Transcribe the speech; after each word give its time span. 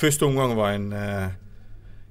Første 0.00 0.26
omgang 0.26 0.56
var 0.58 0.74
en 0.74 0.92
eh, 0.92 1.34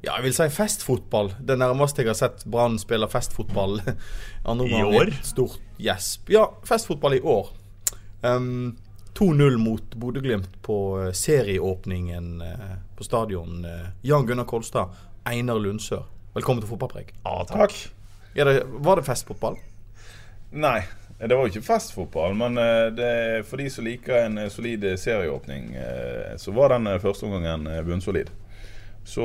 ja, 0.04 0.18
jeg 0.18 0.26
vil 0.26 0.34
si 0.36 0.48
festfotball. 0.52 1.34
Det 1.40 1.56
nærmeste 1.60 2.04
jeg 2.04 2.12
har 2.12 2.18
sett 2.20 2.46
Brann 2.52 2.76
spille 2.80 3.08
festfotball. 3.08 3.80
Andre 4.52 4.68
I 4.68 4.82
år? 4.84 5.12
Stort 5.24 5.62
gjesp. 5.80 6.32
Ja, 6.34 6.50
festfotball 6.68 7.16
i 7.20 7.22
år. 7.24 7.54
Um, 8.24 8.76
2-0 9.16 9.58
mot 9.62 9.96
Bodø-Glimt 9.96 10.58
på 10.66 10.78
eh, 11.00 11.12
serieåpningen 11.16 12.42
uh, 12.42 12.74
på 12.98 13.06
stadion. 13.08 13.62
Uh, 13.64 13.92
Jan 14.02 14.28
Gunnar 14.28 14.48
Kolstad, 14.50 14.96
Einar 15.30 15.62
Lundsør. 15.62 16.04
Velkommen 16.34 16.64
til 16.64 16.72
fotballpreg. 16.74 17.14
Ja, 17.24 17.44
takk. 17.48 17.76
Er 18.36 18.50
det, 18.50 18.56
var 18.84 19.00
det 19.00 19.06
festfotball? 19.08 19.60
Nei, 20.52 20.80
det 21.28 21.36
var 21.38 21.48
jo 21.48 21.54
ikke 21.54 21.66
festfotball. 21.68 22.34
Men 22.38 22.58
eh, 22.60 22.88
det, 22.96 23.12
for 23.50 23.62
de 23.62 23.70
som 23.72 23.86
liker 23.88 24.26
en 24.26 24.38
eh, 24.46 24.50
solid 24.54 24.86
serieåpning, 25.00 25.74
eh, 25.80 26.34
så 26.42 26.54
var 26.56 26.74
den 26.76 26.90
første 27.04 27.28
omgangen 27.30 27.70
bunnsolid. 27.88 28.32
Så 29.04 29.24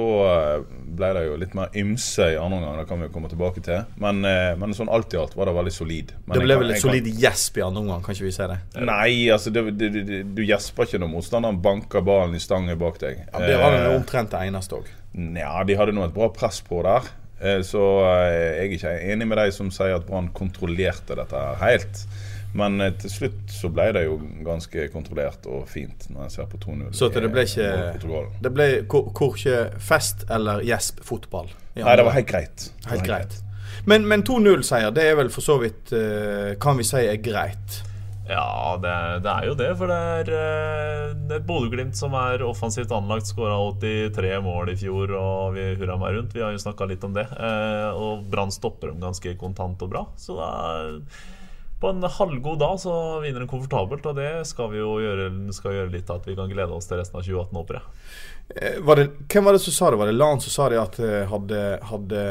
ble 0.99 1.09
det 1.15 1.21
jo 1.29 1.37
litt 1.39 1.53
mer 1.55 1.69
ymse 1.79 2.25
i 2.33 2.35
andre 2.35 2.57
omgang, 2.59 2.81
det 2.81 2.87
kan 2.91 2.99
vi 2.99 3.07
jo 3.07 3.13
komme 3.15 3.29
tilbake 3.31 3.61
til. 3.63 3.85
Men, 4.03 4.19
men 4.59 4.75
sånn 4.75 4.91
alt 4.91 5.15
i 5.15 5.21
alt 5.21 5.37
var 5.39 5.47
det 5.47 5.55
veldig 5.55 5.71
solid. 5.77 6.11
Men 6.27 6.35
Det 6.35 6.43
ble 6.43 6.57
kan- 6.57 6.63
vel 6.65 6.73
et 6.75 6.83
solid 6.83 7.07
gjesp 7.23 7.61
i 7.61 7.63
andre 7.63 7.85
omgang, 7.85 8.03
kan 8.03 8.17
ikke 8.17 8.27
vi 8.27 8.33
si 8.35 8.49
det? 8.51 8.57
Nei, 8.89 9.13
altså 9.31 9.53
det, 9.55 9.63
det, 9.79 9.91
det, 10.09 10.19
du 10.35 10.43
gjesper 10.43 10.83
ikke 10.91 10.99
når 11.05 11.13
motstanderen 11.13 11.63
banker 11.63 12.03
ballen 12.03 12.35
i 12.35 12.43
stangen 12.43 12.75
bak 12.83 12.99
deg. 13.05 13.23
Ja, 13.31 13.39
det 13.39 13.61
var 13.63 13.77
vel 13.77 13.95
omtrent 14.01 14.35
det 14.35 14.43
eneste 14.51 14.81
òg. 14.81 14.91
Nja, 15.15 15.55
de 15.71 15.79
hadde 15.79 15.95
nå 15.95 16.09
et 16.11 16.17
bra 16.19 16.27
press 16.35 16.59
på 16.67 16.83
der. 16.83 17.07
Eh, 17.41 17.61
Så 17.63 17.83
eh, 18.05 18.33
jeg 18.33 18.67
er 18.67 18.75
ikke 18.79 18.97
enig 19.13 19.29
med 19.31 19.39
de 19.39 19.53
som 19.55 19.71
sier 19.75 19.97
at 19.99 20.07
Brann 20.09 20.31
kontrollerte 20.35 21.17
dette 21.19 21.43
helt. 21.63 22.05
Men 22.59 22.81
eh, 22.81 22.95
til 22.99 23.13
slutt 23.13 23.53
så 23.53 23.71
ble 23.73 23.91
det 23.95 24.05
jo 24.07 24.19
ganske 24.47 24.89
kontrollert 24.95 25.47
og 25.47 25.67
fint, 25.71 26.09
når 26.11 26.27
jeg 26.27 26.37
ser 26.39 26.49
på 26.51 26.61
2-0. 26.65 26.89
Så 26.97 27.11
det 27.15 27.31
ble 27.33 27.45
ikke. 27.47 27.69
Det 28.43 28.55
ble 28.55 28.71
ikke 28.83 29.59
fest 29.91 30.27
eller 30.31 30.65
gjesp 30.67 31.05
fotball. 31.07 31.53
Nei, 31.79 31.95
det 31.99 32.07
var 32.09 32.17
helt 32.17 32.31
greit. 32.31 32.71
Helt 32.91 33.07
greit. 33.07 33.37
Men, 33.89 34.09
men 34.09 34.25
2-0-seier, 34.27 34.91
det 34.93 35.05
er 35.07 35.15
vel 35.17 35.29
for 35.31 35.45
så 35.45 35.55
vidt 35.63 35.93
Kan 36.61 36.81
vi 36.81 36.85
si 36.85 36.99
er 37.07 37.21
greit? 37.23 37.77
Ja, 38.29 38.77
det, 38.83 38.93
det 39.25 39.33
er 39.33 39.47
jo 39.49 39.55
det. 39.57 39.69
For 39.81 39.89
det 39.91 39.99
er, 40.19 40.31
eh, 40.37 41.15
det 41.31 41.39
er 41.39 41.47
Bodø-Glimt 41.49 41.97
som 41.97 42.13
er 42.19 42.45
offensivt 42.45 42.93
anlagt. 42.93 43.31
Skåra 43.31 43.57
83 43.81 44.35
mål 44.45 44.75
i 44.75 44.77
fjor, 44.81 45.15
og 45.17 45.57
vi 45.57 45.71
hurra 45.81 45.97
meg 46.01 46.19
rundt. 46.19 46.37
Vi 46.37 46.45
har 46.45 46.53
jo 46.53 46.61
snakka 46.61 46.89
litt 46.91 47.07
om 47.09 47.17
det. 47.17 47.25
Eh, 47.33 47.89
Og 47.97 48.29
Brann 48.29 48.53
stopper 48.53 48.93
dem 48.93 49.01
ganske 49.03 49.33
kontant 49.41 49.81
og 49.87 49.93
bra. 49.95 50.05
Så 50.21 50.37
er, 50.45 51.01
på 51.81 51.93
en 51.93 52.03
halvgod 52.03 52.59
dag 52.61 52.77
så 52.83 52.93
vinner 53.25 53.45
de 53.45 53.51
komfortabelt, 53.51 54.05
og 54.11 54.17
det 54.19 54.31
skal 54.51 54.73
vi 54.75 54.81
jo 54.83 54.97
gjøre, 55.01 55.31
skal 55.57 55.77
gjøre 55.79 55.93
litt 55.95 56.11
av 56.11 56.21
at 56.21 56.29
vi 56.29 56.37
kan 56.37 56.51
glede 56.53 56.75
oss 56.75 56.91
til 56.91 56.99
resten 57.01 57.21
av 57.21 57.25
2018, 57.25 57.61
håper 57.63 57.79
jeg. 57.79 57.87
Hvem 58.83 59.45
var 59.47 59.55
det 59.57 59.61
som 59.63 59.77
sa 59.77 59.91
det? 59.93 60.01
Var 60.01 60.11
det 60.11 60.17
Lan 60.19 60.41
som 60.45 60.53
sa 60.53 60.69
det 60.73 60.81
at 60.81 60.99
eh, 61.01 61.25
hadde, 61.31 61.63
hadde 61.89 62.23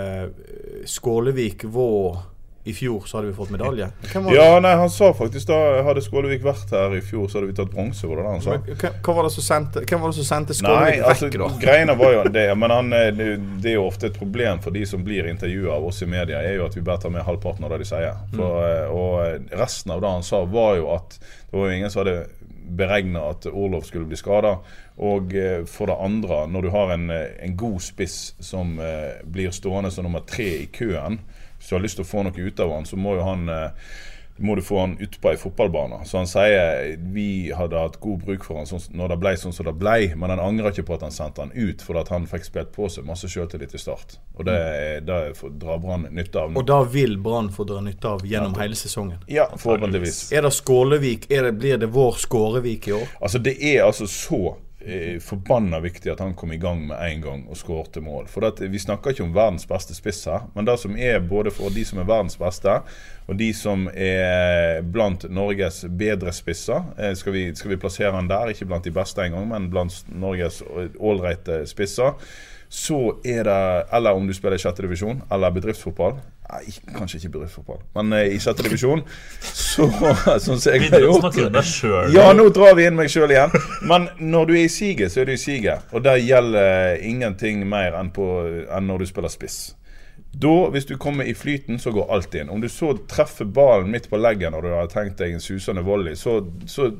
Skålevik 0.89 1.65
vært 1.73 2.35
i 2.67 2.73
fjor, 2.75 3.03
så 3.07 3.17
hadde 3.17 3.31
vi 3.31 3.35
fått 3.37 3.51
medalje? 3.53 3.89
Ja, 4.13 4.47
nei, 4.63 4.73
han 4.75 4.89
sa 4.91 5.13
faktisk 5.15 5.47
da 5.49 5.57
Hadde 5.87 6.03
Skålevik 6.03 6.43
vært 6.45 6.73
her 6.75 6.95
i 6.97 7.01
fjor, 7.05 7.29
så 7.31 7.39
hadde 7.39 7.51
vi 7.51 7.55
tatt 7.57 7.71
bronse, 7.71 8.07
var 8.09 8.19
det 8.19 8.25
det 8.25 8.33
han 8.33 8.43
sa? 8.43 8.57
Men 8.57 8.81
hvem, 8.81 8.97
hva 9.07 9.15
var 9.17 9.27
det 9.27 9.33
som 9.37 9.45
sendte, 9.47 9.83
hvem 9.87 10.03
var 10.03 10.13
det 10.13 10.19
som 10.19 10.27
sendte 10.27 10.55
Nei, 10.55 10.59
Skålevik 10.61 11.05
altså, 11.11 11.29
vekk, 11.29 11.39
da? 11.43 11.49
greiene 11.63 11.97
var 11.99 12.15
jo 12.17 12.23
det, 12.39 12.47
men 12.59 12.75
han, 12.75 12.93
eh, 12.97 13.09
det, 13.15 13.29
det 13.63 13.73
er 13.73 13.77
jo 13.79 13.87
ofte 13.87 14.11
et 14.11 14.19
problem 14.19 14.63
for 14.63 14.75
de 14.75 14.85
som 14.89 15.05
blir 15.07 15.29
intervjua 15.31 15.77
av 15.77 15.87
oss 15.91 16.03
i 16.03 16.09
media, 16.11 16.43
er 16.43 16.59
jo 16.59 16.67
at 16.67 16.77
vi 16.77 16.85
bare 16.87 17.05
tar 17.05 17.13
med 17.15 17.25
halvparten 17.27 17.67
av 17.67 17.73
det 17.73 17.83
de 17.83 17.89
sier. 17.89 18.19
For, 18.35 18.67
mm. 18.67 18.97
Og 18.97 19.55
resten 19.63 19.95
av 19.95 20.03
det 20.03 20.15
han 20.17 20.27
sa, 20.27 20.43
var 20.51 20.75
jo 20.81 20.91
at 20.95 21.19
det 21.19 21.55
var 21.55 21.69
jo 21.69 21.79
ingen 21.79 21.93
som 21.93 22.03
hadde 22.03 22.19
beregna 22.67 23.29
at 23.31 23.45
Orlov 23.45 23.81
skulle 23.81 24.05
bli 24.05 24.17
skada. 24.19 24.57
Og 24.97 25.35
eh, 25.35 25.63
for 25.69 25.89
det 25.89 25.97
andre, 26.01 26.43
når 26.49 26.65
du 26.65 26.69
har 26.73 26.93
en, 26.93 27.09
eh, 27.13 27.37
en 27.45 27.57
god 27.57 27.79
spiss 27.83 28.35
som 28.43 28.79
eh, 28.79 29.19
blir 29.23 29.53
stående 29.55 29.91
som 29.93 30.07
nummer 30.07 30.25
tre 30.27 30.49
i 30.63 30.69
køen, 30.73 31.19
hvis 31.57 31.69
du 31.69 31.75
har 31.75 31.83
lyst 31.83 31.99
til 31.99 32.05
å 32.05 32.11
få 32.11 32.23
noe 32.27 32.47
ut 32.47 32.63
av 32.63 32.71
han, 32.75 32.85
så 32.85 32.99
må 32.99 33.17
jo 33.17 33.25
han 33.25 33.49
eh, 33.49 33.89
må 34.37 34.55
du 34.55 34.61
få 34.61 34.79
han 34.79 34.97
utpå 35.01 35.31
ei 35.31 35.37
fotballbane. 35.37 35.99
Så 36.05 36.19
han 36.19 36.27
sier 36.29 36.97
vi 37.13 37.51
hadde 37.55 37.79
hatt 37.81 37.97
god 38.03 38.23
bruk 38.25 38.45
for 38.45 38.59
han 38.59 38.69
sånn, 38.69 38.83
når 38.97 39.13
det 39.13 39.17
ble 39.23 39.33
sånn 39.41 39.55
som 39.55 39.67
det 39.67 39.73
ble, 39.79 39.95
men 40.19 40.33
han 40.33 40.41
angrer 40.43 40.73
ikke 40.73 40.87
på 40.89 40.97
at 40.97 41.05
han 41.07 41.15
sendte 41.15 41.41
han 41.41 41.53
ut, 41.55 41.81
for 41.81 41.99
at 41.99 42.11
han 42.13 42.27
fikk 42.29 42.45
spilt 42.47 42.69
på 42.75 42.89
seg 42.93 43.07
masse 43.07 43.29
sjøltillit 43.31 43.73
i 43.73 43.81
start. 43.81 44.17
Og 44.37 44.45
det, 44.47 44.59
det 45.07 45.19
drar 45.61 45.81
Brann 45.81 46.07
nytte 46.13 46.43
av 46.43 46.53
nå. 46.53 46.61
Og 46.61 46.69
da 46.69 46.83
vil 46.85 47.17
Brann 47.21 47.49
få 47.53 47.65
dra 47.67 47.81
nytte 47.83 48.13
av 48.13 48.25
gjennom 48.27 48.57
hele 48.61 48.77
sesongen. 48.77 49.19
Ja, 49.31 49.49
forhåpentligvis. 49.57 50.27
Er 50.35 50.45
det 50.45 50.53
Skålevik? 50.57 51.29
Er 51.33 51.49
det, 51.49 51.57
blir 51.57 51.81
det 51.81 51.89
vår 51.93 52.21
Skårevik 52.21 52.91
i 52.91 52.97
år? 52.99 53.09
Altså 53.21 53.41
Det 53.41 53.57
er 53.57 53.85
altså 53.87 54.07
så 54.09 54.57
eh, 54.87 55.19
forbanna 55.19 55.79
viktig 55.83 56.11
at 56.11 56.21
han 56.23 56.33
kom 56.37 56.51
i 56.55 56.59
gang 56.61 56.85
med 56.87 56.97
en 57.03 57.21
gang 57.21 57.43
og 57.51 57.59
skårte 57.59 58.01
mål. 58.01 58.27
For 58.31 58.47
at, 58.47 58.61
Vi 58.61 58.79
snakker 58.79 59.11
ikke 59.11 59.25
om 59.27 59.35
verdens 59.35 59.67
beste 59.67 59.95
spiss 59.97 60.23
her, 60.25 60.47
men 60.55 60.65
det 60.65 60.77
som 60.79 60.97
er 60.97 61.19
både 61.19 61.51
for 61.51 61.73
de 61.73 61.85
som 61.85 61.99
er 61.99 62.09
verdens 62.09 62.39
beste, 62.39 62.79
og 63.27 63.37
de 63.37 63.51
som 63.53 63.87
er 63.93 64.81
blant 64.81 65.27
Norges 65.29 65.83
bedre 65.89 66.33
spisser, 66.33 66.83
eh, 66.97 67.13
skal 67.19 67.35
vi, 67.35 67.47
skal 67.55 67.75
vi 67.75 67.81
plassere 67.81 68.15
han 68.15 68.29
der, 68.31 68.53
ikke 68.53 68.69
blant 68.69 68.87
de 68.87 68.95
beste 68.95 69.23
engang, 69.23 69.49
men 69.51 69.69
blant 69.73 70.05
Norges 70.07 70.63
ålreite 70.99 71.65
spisser, 71.67 72.15
så 72.69 73.15
er 73.23 73.43
det 73.47 73.85
Eller 73.95 74.11
om 74.11 74.27
du 74.27 74.33
spiller 74.33 74.57
i 74.57 74.81
divisjon, 74.81 75.21
eller 75.31 75.51
bedriftsfotball. 75.51 76.17
Nei, 76.47 76.71
kanskje 76.95 77.17
ikke 77.19 77.33
bedriftsfotball, 77.33 77.79
men 77.97 78.13
eh, 78.15 78.29
i 78.31 78.37
sjette 78.39 78.63
divisjon, 78.63 79.01
så 79.41 79.87
Sånn 80.39 80.61
som 80.61 80.77
jeg 80.77 80.87
har 80.93 81.03
gjort 81.03 81.35
ja, 82.13 82.29
nå 82.35 82.45
drar 82.55 82.77
vi 82.77 82.85
inn 82.87 82.95
meg 82.95 83.11
sjøl 83.11 83.33
igjen. 83.33 83.51
Men 83.89 84.07
når 84.19 84.47
du 84.47 84.53
er 84.55 84.63
i 84.63 84.71
siget, 84.71 85.11
så 85.11 85.21
er 85.21 85.27
du 85.27 85.33
i 85.35 85.41
siget. 85.41 85.89
Og 85.91 86.05
der 86.05 86.21
gjelder 86.23 87.03
ingenting 87.03 87.65
mer 87.67 87.97
enn, 87.99 88.13
på, 88.15 88.27
enn 88.71 88.87
når 88.87 89.03
du 89.03 89.09
spiller 89.11 89.33
spiss. 89.33 89.59
Da, 90.37 90.53
hvis 90.71 90.85
du 90.85 90.95
kommer 91.01 91.27
i 91.27 91.35
flyten, 91.35 91.79
så 91.79 91.91
går 91.91 92.11
alt 92.13 92.35
inn. 92.37 92.51
Om 92.53 92.61
du 92.61 92.69
så 92.71 92.93
treffer 93.09 93.47
ballen 93.49 93.91
midt 93.91 94.09
på 94.11 94.19
leggen 94.21 94.53
når 94.53 94.67
du 94.67 94.73
har 94.75 94.91
tenkt 94.91 95.19
deg 95.19 95.35
en 95.35 95.43
susende 95.43 95.83
volley, 95.85 96.15
så, 96.15 96.39
så, 96.69 96.91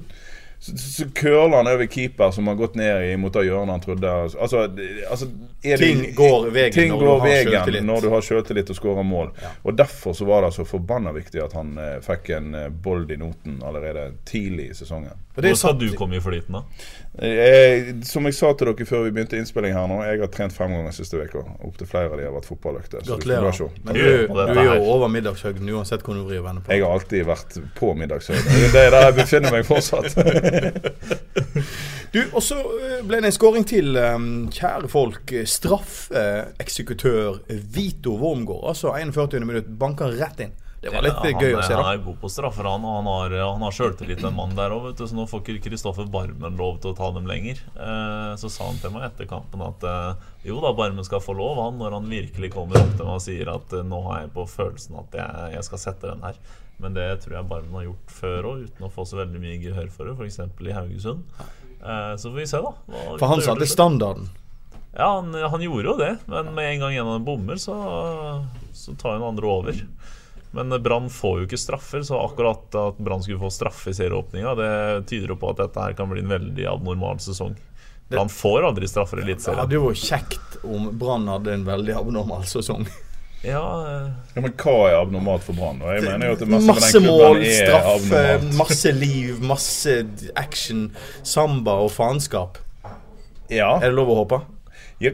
så, 0.60 0.78
så 0.78 1.06
curler 1.16 1.58
han 1.58 1.68
over 1.68 1.86
keeper 1.86 2.32
som 2.32 2.48
har 2.48 2.56
gått 2.56 2.76
ned 2.76 3.04
i 3.12 3.18
mot 3.18 3.34
det 3.34 3.44
hjørnet 3.46 3.70
han 3.76 3.84
trodde. 3.84 4.10
Altså, 4.12 4.64
altså 5.10 5.28
det- 5.62 5.78
Ting 5.78 6.16
går 6.16 6.50
veien 6.52 6.74
ting 6.74 6.90
når 6.92 7.00
går 7.00 7.20
du 7.20 7.26
veien 7.28 7.86
når 7.86 8.02
du 8.02 8.10
har 8.10 8.22
sjøltillit 8.22 8.70
og 8.74 8.76
skårer 8.80 9.04
mål. 9.06 9.30
Og 9.64 9.78
Derfor 9.78 10.14
så 10.18 10.26
var 10.26 10.42
det 10.42 10.54
så 10.54 10.66
forbanna 10.66 11.12
viktig 11.14 11.44
at 11.44 11.54
han 11.54 11.78
eh, 11.78 12.00
fikk 12.02 12.30
en 12.38 12.56
eh, 12.56 12.70
bold 12.70 13.12
i 13.12 13.18
noten 13.22 13.62
allerede 13.64 14.12
tidlig 14.26 14.70
i 14.72 14.74
sesongen. 14.74 15.14
Hvor 15.38 15.58
skal 15.60 15.78
du 15.80 15.88
komme 15.98 16.18
i 16.18 16.22
flyten, 16.24 16.58
da? 16.58 16.64
Jeg, 17.18 17.96
som 18.06 18.26
jeg 18.30 18.36
sa 18.38 18.52
til 18.58 18.70
dere 18.70 18.86
før 18.86 19.04
vi 19.08 19.12
begynte 19.16 19.38
innspilling 19.40 19.74
her 19.74 19.88
nå, 19.90 20.00
jeg 20.06 20.20
har 20.22 20.30
trent 20.34 20.54
fem 20.54 20.74
ganger 20.74 20.94
siste 20.94 21.18
uka. 21.18 21.42
Opptil 21.66 21.90
flere 21.90 22.12
av 22.12 22.20
de 22.20 22.26
har 22.28 22.34
vært 22.36 22.50
fotballøkter. 22.50 23.06
Gratulerer. 23.08 23.62
Men 23.86 23.98
du, 23.98 24.02
du 24.30 24.60
er 24.62 24.70
jo 24.76 24.90
over 24.94 25.10
middagshøyden 25.14 25.72
uansett 25.74 26.06
hvor 26.06 26.18
du 26.18 26.24
vrir 26.28 26.42
og 26.44 26.50
vender 26.50 26.66
på. 26.66 26.74
Jeg 26.74 26.86
har 26.86 26.94
alltid 26.98 27.26
vært 27.30 27.58
på 27.80 27.94
middagshøyden. 27.98 28.62
Det 28.76 28.84
er 28.84 28.94
der 28.94 29.08
jeg 29.10 29.18
befinner 29.22 29.58
meg 29.58 29.66
fortsatt. 29.70 30.14
Du, 32.14 32.22
Og 32.32 32.40
så 32.44 32.56
eh, 32.56 33.02
ble 33.04 33.18
det 33.20 33.28
en 33.28 33.36
skåring 33.36 33.66
til, 33.68 33.98
eh, 34.00 34.14
kjære 34.56 34.88
folk. 34.90 35.34
eh, 35.36 35.44
Straffeeksekutør 35.44 37.42
Vito 37.76 38.16
Wormgård. 38.18 38.64
Altså 38.72 38.94
41. 38.96 39.44
minutt, 39.46 39.68
banker 39.80 40.16
rett 40.16 40.40
inn. 40.48 40.54
Det 40.88 40.94
var 40.96 41.04
litt 41.06 41.20
Ja, 41.28 41.40
gøy 41.42 41.50
er, 41.52 41.58
å 41.60 41.64
se, 41.68 41.74
da. 41.76 41.82
Han 41.84 41.92
er 41.94 42.04
god 42.06 42.18
på 42.22 42.30
straffer, 42.32 42.68
han. 42.72 42.86
Og 42.88 42.96
han 43.02 43.10
har, 43.12 43.36
han 43.52 43.66
har 43.68 43.76
sjøltillit, 43.76 44.22
den 44.24 44.36
mann 44.38 44.56
der 44.58 44.74
òg. 44.76 44.88
Så 44.98 45.10
nå 45.18 45.26
får 45.28 45.44
ikke 45.44 45.66
Kristoffer 45.68 46.08
Barmen 46.12 46.56
lov 46.60 46.78
til 46.84 46.94
å 46.94 46.98
ta 46.98 47.10
dem 47.16 47.28
lenger. 47.30 47.60
Eh, 47.76 48.32
så 48.40 48.50
sa 48.54 48.70
han 48.70 48.80
til 48.82 48.94
meg 48.96 49.08
etter 49.10 49.28
kampen 49.30 49.64
at 49.68 49.84
eh, 49.84 50.30
jo 50.48 50.62
da, 50.64 50.72
Barmen 50.78 51.04
skal 51.08 51.20
få 51.24 51.36
lov, 51.38 51.60
han, 51.66 51.78
når 51.82 51.98
han 52.00 52.08
virkelig 52.12 52.52
kommer 52.56 52.80
opp 52.80 52.96
til 52.96 53.04
meg 53.06 53.18
og 53.20 53.26
sier 53.28 53.52
at 53.52 53.76
eh, 53.76 53.84
nå 53.88 54.00
har 54.08 54.24
jeg 54.24 54.34
på 54.40 54.48
følelsen 54.56 54.98
at 55.04 55.20
jeg, 55.20 55.52
jeg 55.58 55.68
skal 55.70 55.84
sette 55.84 56.08
den 56.14 56.24
her. 56.26 56.40
Men 56.80 56.94
det 56.94 57.08
tror 57.24 57.40
jeg 57.40 57.50
Barmen 57.50 57.74
har 57.80 57.88
gjort 57.90 58.12
før 58.14 58.50
òg, 58.54 58.66
uten 58.70 58.86
å 58.86 58.92
få 58.94 59.06
så 59.10 59.18
veldig 59.24 59.40
mye 59.42 59.56
gehør 59.64 59.88
for 59.92 60.08
det. 60.12 60.18
F.eks. 60.20 60.40
i 60.62 60.76
Haugesund. 60.78 61.24
Eh, 61.78 62.12
så 62.18 62.30
får 62.32 62.38
vi 62.42 62.46
se, 62.50 62.60
da. 62.64 62.74
hva- 62.88 63.18
For 63.18 63.32
han 63.34 63.42
satte 63.46 63.66
standarden. 63.70 64.30
Ja, 64.98 65.12
han, 65.20 65.34
han 65.34 65.62
gjorde 65.62 65.92
jo 65.92 65.98
det, 66.00 66.14
men 66.26 66.48
med 66.58 66.72
en 66.72 66.80
gang 66.82 66.96
en 66.98 67.10
av 67.10 67.18
dem 67.20 67.26
bommer, 67.28 67.60
så, 67.62 67.76
så 68.74 68.96
tar 68.98 69.18
den 69.20 69.26
andre 69.28 69.46
over. 69.52 69.82
Men 70.58 70.74
Brann 70.84 71.10
får 71.14 71.40
jo 71.42 71.48
ikke 71.48 71.60
straffer, 71.62 72.02
så 72.08 72.18
akkurat 72.26 72.76
at 72.82 72.98
Brann 73.04 73.22
skulle 73.24 73.40
få 73.42 73.52
straffe 73.54 73.94
i 73.94 73.98
serieåpninga, 73.98 74.56
det 74.58 74.72
tyder 75.12 75.34
jo 75.36 75.40
på 75.40 75.52
at 75.54 75.62
dette 75.62 75.84
her 75.84 75.98
kan 75.98 76.10
bli 76.10 76.24
en 76.26 76.32
veldig 76.34 76.66
abnormal 76.72 77.20
sesong. 77.24 77.56
Brann 78.10 78.30
får 78.32 78.64
aldri 78.70 78.88
straffer 78.88 79.20
i 79.22 79.28
Det 79.34 79.54
hadde 79.58 79.76
jo 79.76 79.90
vært 79.90 80.06
kjekt 80.08 80.58
om 80.64 80.88
Brann 80.98 81.28
hadde 81.28 81.54
en 81.58 81.66
veldig 81.68 81.98
abnormal 82.00 82.46
sesong. 82.48 82.88
Ja, 83.46 83.62
eh, 83.86 84.12
Ja, 84.34 84.42
men 84.42 84.54
hva 84.58 84.76
er 84.90 84.96
abnormalt 84.98 85.44
for 85.46 85.54
Brann? 85.54 85.78
Jeg 85.86 86.06
mener 86.08 86.32
jo 86.32 86.38
at 86.38 86.40
det 86.42 86.48
meste, 86.50 86.74
Masse 86.74 87.02
mål, 87.04 87.44
straffe, 87.46 88.24
masse 88.58 88.94
liv, 88.98 89.42
masse 89.46 89.98
action, 90.36 90.88
samba 91.22 91.78
og 91.86 91.92
faenskap. 91.94 92.58
Ja, 93.54 93.76
Er 93.78 93.92
det 93.92 93.96
lov 93.96 94.10
å 94.12 94.22
håpe? 94.24 94.42
ja, 95.00 95.12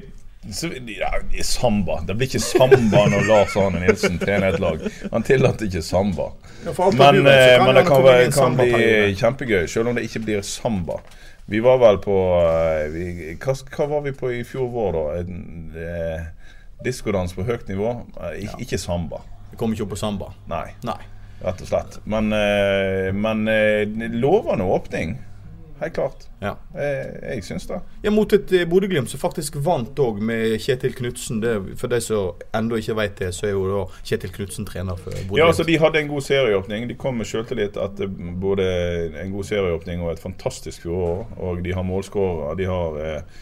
så, 0.52 0.70
ja, 0.88 1.44
samba. 1.44 2.02
Det 2.08 2.16
blir 2.16 2.28
ikke 2.28 2.42
samba 2.44 3.06
når 3.12 3.28
Lars 3.28 3.56
Arne 3.60 3.80
Nilsen 3.84 4.18
trener 4.20 4.54
et 4.54 4.60
lag. 4.60 4.82
Han 5.12 5.24
tillater 5.24 5.70
ikke 5.70 5.84
samba. 5.86 6.30
Men, 6.64 7.22
eh, 7.28 7.60
men 7.64 7.76
det 7.76 7.86
kan, 7.88 8.04
være, 8.04 8.32
kan 8.36 8.58
bli 8.60 9.14
kjempegøy, 9.20 9.68
selv 9.72 9.92
om 9.92 9.98
det 9.98 10.06
ikke 10.08 10.24
blir 10.26 10.44
samba. 10.48 11.00
Vi 11.52 11.60
var 11.64 11.80
vel 11.82 12.00
på 12.04 12.18
eh, 12.40 12.86
vi, 12.92 13.08
hva, 13.44 13.56
hva 13.76 13.90
var 13.96 14.06
vi 14.06 14.16
på 14.16 14.32
i 14.36 14.44
fjor 14.48 14.70
vår, 14.72 15.00
da? 15.00 15.84
Eh, 15.88 16.30
Diskodans 16.84 17.36
på 17.36 17.48
høyt 17.48 17.68
nivå. 17.72 17.96
Ik 18.36 18.66
ikke, 18.66 18.80
samba. 18.82 19.22
Vi 19.52 19.60
kommer 19.60 19.78
ikke 19.78 19.88
opp 19.88 19.94
på 19.96 20.02
samba. 20.02 20.34
Nei, 20.52 20.66
Nei. 20.84 21.00
rett 21.44 21.62
og 21.64 21.70
slett. 21.70 22.02
Men, 22.10 22.34
men 23.16 23.46
lovende 24.20 24.68
åpning. 24.68 25.16
Helt 25.84 25.96
klart. 25.96 26.26
Ja. 26.40 26.54
Jeg, 26.76 27.08
jeg 27.22 27.44
syns 27.44 27.66
det. 27.68 27.80
Ja, 28.06 28.12
mot 28.14 28.34
et 28.36 28.52
eh, 28.56 28.64
Bodø-Glimt 28.70 29.12
som 29.12 29.20
faktisk 29.20 29.58
vant 29.66 30.00
òg, 30.00 30.22
med 30.24 30.56
Kjetil 30.64 30.96
Knutsen. 30.96 31.42
For 31.80 31.92
de 31.92 32.00
som 32.04 32.40
ennå 32.56 32.80
ikke 32.80 32.96
vet 33.02 33.18
det, 33.20 33.32
så 33.36 33.50
er 33.50 33.56
jo 33.56 33.64
da 33.68 33.82
Kjetil 34.08 34.32
Knutsen 34.38 34.68
trener 34.70 35.00
for 35.00 35.12
Bodø-Glimt. 35.12 35.40
Ja, 35.42 35.50
altså 35.52 35.68
De 35.68 35.80
hadde 35.82 36.00
en 36.00 36.12
god 36.12 36.24
serieåpning. 36.26 36.88
De 36.88 37.00
kom 37.00 37.20
med 37.20 37.28
sjøltillit 37.28 37.80
etter 37.80 38.12
både 38.44 38.68
en 39.22 39.34
god 39.36 39.50
serieåpning 39.50 40.06
og 40.06 40.14
et 40.14 40.24
fantastisk 40.24 40.88
fjorår. 40.88 41.26
Og 41.44 41.64
de 41.66 41.76
har 41.76 41.88
målskårere. 41.88 42.56
De 42.60 42.70
har 42.72 43.02
eh, 43.04 43.42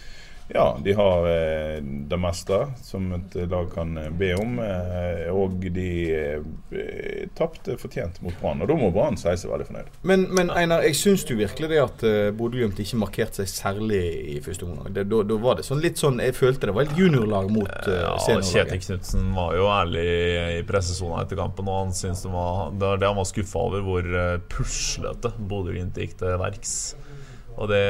ja, 0.54 0.66
de 0.84 0.94
har 0.98 1.26
eh, 1.32 1.78
det 2.12 2.18
meste 2.20 2.58
som 2.84 3.06
et 3.16 3.36
lag 3.52 3.70
kan 3.74 3.94
eh, 3.98 4.10
be 4.12 4.34
om. 4.36 4.58
Eh, 4.60 5.30
og 5.32 5.62
de 5.64 5.86
eh, 6.12 7.28
tapte 7.38 7.78
fortjent 7.80 8.20
mot 8.26 8.36
Brann. 8.42 8.62
Og 8.64 8.68
da 8.72 8.76
må 8.80 8.90
Brann 8.96 9.16
si 9.20 9.32
seg 9.32 9.52
veldig 9.52 9.68
fornøyd. 9.70 9.92
Men, 10.08 10.26
men 10.36 10.52
Einar, 10.52 10.84
jeg 10.88 10.98
syns 11.00 11.24
jo 11.30 11.38
virkelig 11.40 11.70
det 11.72 11.80
at 11.84 12.04
eh, 12.08 12.32
Bodø-Glimt 12.36 12.82
ikke 12.84 13.00
markerte 13.02 13.42
seg 13.46 13.52
særlig 13.54 14.02
i 14.36 14.40
første 14.44 14.68
omgang. 14.68 14.92
Da 14.96 15.40
var 15.46 15.60
det 15.62 15.68
sånn 15.68 15.82
litt 15.84 16.02
sånn 16.02 16.20
Jeg 16.24 16.36
følte 16.38 16.68
det 16.70 16.76
var 16.76 16.90
et 16.90 16.98
juniorlag 17.00 17.48
mot 17.54 17.72
seniorlaget. 17.86 18.28
ja, 18.28 18.42
Kjetil 18.52 18.84
Knutsen 18.86 19.32
var 19.38 19.56
jo 19.58 19.70
ærlig 19.72 20.08
i 20.60 20.66
pressesona 20.68 21.24
etter 21.24 21.40
kampen. 21.40 21.70
Og 21.72 21.86
han 21.86 21.96
syntes 21.96 22.26
det 22.28 22.34
var 22.36 22.76
det 22.82 22.92
det 23.02 23.08
han 23.10 23.18
var 23.22 23.30
skuffa 23.32 23.64
over, 23.70 23.86
hvor 23.88 24.12
eh, 24.26 24.36
puslete 24.52 25.32
Bodø-Glimt 25.40 25.98
gikk 26.02 26.18
til 26.20 26.36
verks. 26.42 26.76
Og 27.60 27.70
det 27.70 27.84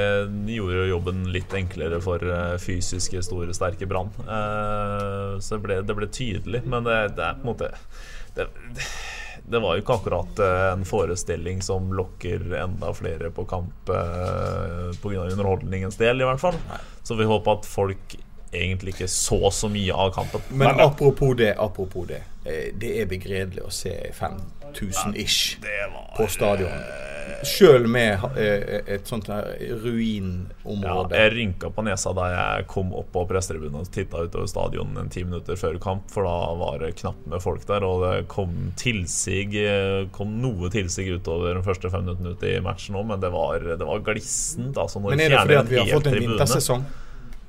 gjorde 0.51 0.87
jobben 0.89 1.23
litt 1.33 1.53
enklere 1.55 2.01
for 2.03 2.23
eh, 2.25 2.57
fysiske, 2.61 3.21
store, 3.25 3.53
sterke 3.55 3.87
Brann. 3.89 4.11
Eh, 4.25 5.37
så 5.39 5.57
det 5.57 5.63
ble, 5.65 5.79
det 5.85 5.97
ble 5.97 6.09
tydelig, 6.11 6.63
men 6.65 6.87
det, 6.87 6.97
det 7.17 7.27
er 7.27 7.39
på 7.39 7.45
en 7.45 7.51
måte 7.53 7.71
det, 8.35 8.47
det 9.51 9.59
var 9.59 9.75
jo 9.75 9.83
ikke 9.83 9.97
akkurat 9.99 10.41
eh, 10.43 10.65
en 10.71 10.87
forestilling 10.87 11.61
som 11.65 11.91
lokker 11.95 12.45
enda 12.61 12.91
flere 12.95 13.31
på 13.35 13.45
kamp 13.49 13.91
pga. 13.91 15.27
underholdningens 15.27 15.99
del, 15.99 16.21
i 16.21 16.27
hvert 16.27 16.41
fall. 16.41 16.57
Så 17.03 17.17
vi 17.19 17.27
håper 17.27 17.59
at 17.59 17.67
folk 17.67 18.17
egentlig 18.53 18.93
ikke 18.95 19.07
så 19.07 19.51
så 19.51 19.69
mye 19.71 19.93
av 19.93 20.11
kampen. 20.15 20.41
Men 20.49 20.79
apropos 20.79 21.33
det, 21.37 21.53
apropos 21.57 22.05
det. 22.07 22.23
eh, 22.45 22.71
Det 22.73 23.01
er 23.01 23.05
begredelig 23.05 23.63
å 23.63 23.71
se 23.71 23.93
5000 24.13 25.15
ish 25.15 25.57
på 26.17 26.27
stadion. 26.29 26.71
Sjøl 27.43 27.87
med 27.89 28.19
eh, 28.37 28.81
et 28.95 29.07
sånt 29.09 29.25
her 29.31 29.47
Ja, 29.57 29.75
ruinområde. 29.81 31.15
jeg 31.17 31.31
rynka 31.33 31.71
på 31.73 31.83
nesa 31.85 32.11
da 32.13 32.27
jeg 32.31 32.67
kom 32.69 32.91
opp 32.93 33.09
på 33.15 33.23
pressetribunen 33.29 33.79
og 33.81 33.89
titta 33.93 34.21
utover 34.27 34.49
stadion 34.51 34.91
en 35.01 35.09
ti 35.09 35.23
minutter 35.25 35.57
før 35.57 35.79
kamp, 35.81 36.09
for 36.13 36.27
da 36.27 36.35
var 36.59 36.77
det 36.83 36.91
knapt 36.99 37.25
med 37.31 37.41
folk 37.41 37.65
der, 37.69 37.85
og 37.87 38.03
det 38.05 38.27
kom 38.31 38.53
tilsig 38.79 39.55
eh, 39.63 40.05
Kom 40.13 40.35
noe 40.41 40.69
tilsig 40.73 41.07
utover 41.15 41.57
de 41.57 41.63
første 41.65 41.89
fem 41.93 42.05
minuttene 42.05 42.35
ut 42.35 42.43
i 42.47 42.55
matchen 42.63 42.95
òg, 42.99 43.07
men 43.13 43.21
det 43.23 43.31
var, 43.33 43.59
det 43.63 43.87
var 43.87 44.03
glissent. 44.05 44.77
Altså, 44.77 44.99
når 45.01 45.15
Men 45.15 45.25
er 45.25 45.29
det 45.29 45.39
fordi 45.41 45.59
at 45.61 45.69
vi 45.71 45.79
har 45.81 45.91
fått 45.95 46.07
en 46.07 46.13
tribune- 46.13 46.35
vintersesong? 46.37 46.85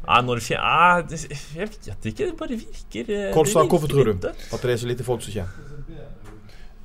Nei, 0.07 0.23
når 0.27 0.41
fjer... 0.43 0.63
Nei, 0.63 1.19
Jeg 1.57 1.69
vet 1.69 2.09
ikke, 2.11 2.31
det 2.31 2.39
bare 2.39 2.59
virker 2.59 3.13
eh, 3.13 3.29
Kolstad, 3.35 3.63
virker 3.63 3.77
hvorfor 3.77 3.93
tror 3.93 4.11
du 4.11 4.27
at 4.29 4.65
det 4.65 4.75
er 4.75 4.81
så 4.83 4.91
lite 4.91 5.07
folk 5.07 5.23
som 5.25 5.37
kommer? 5.37 5.69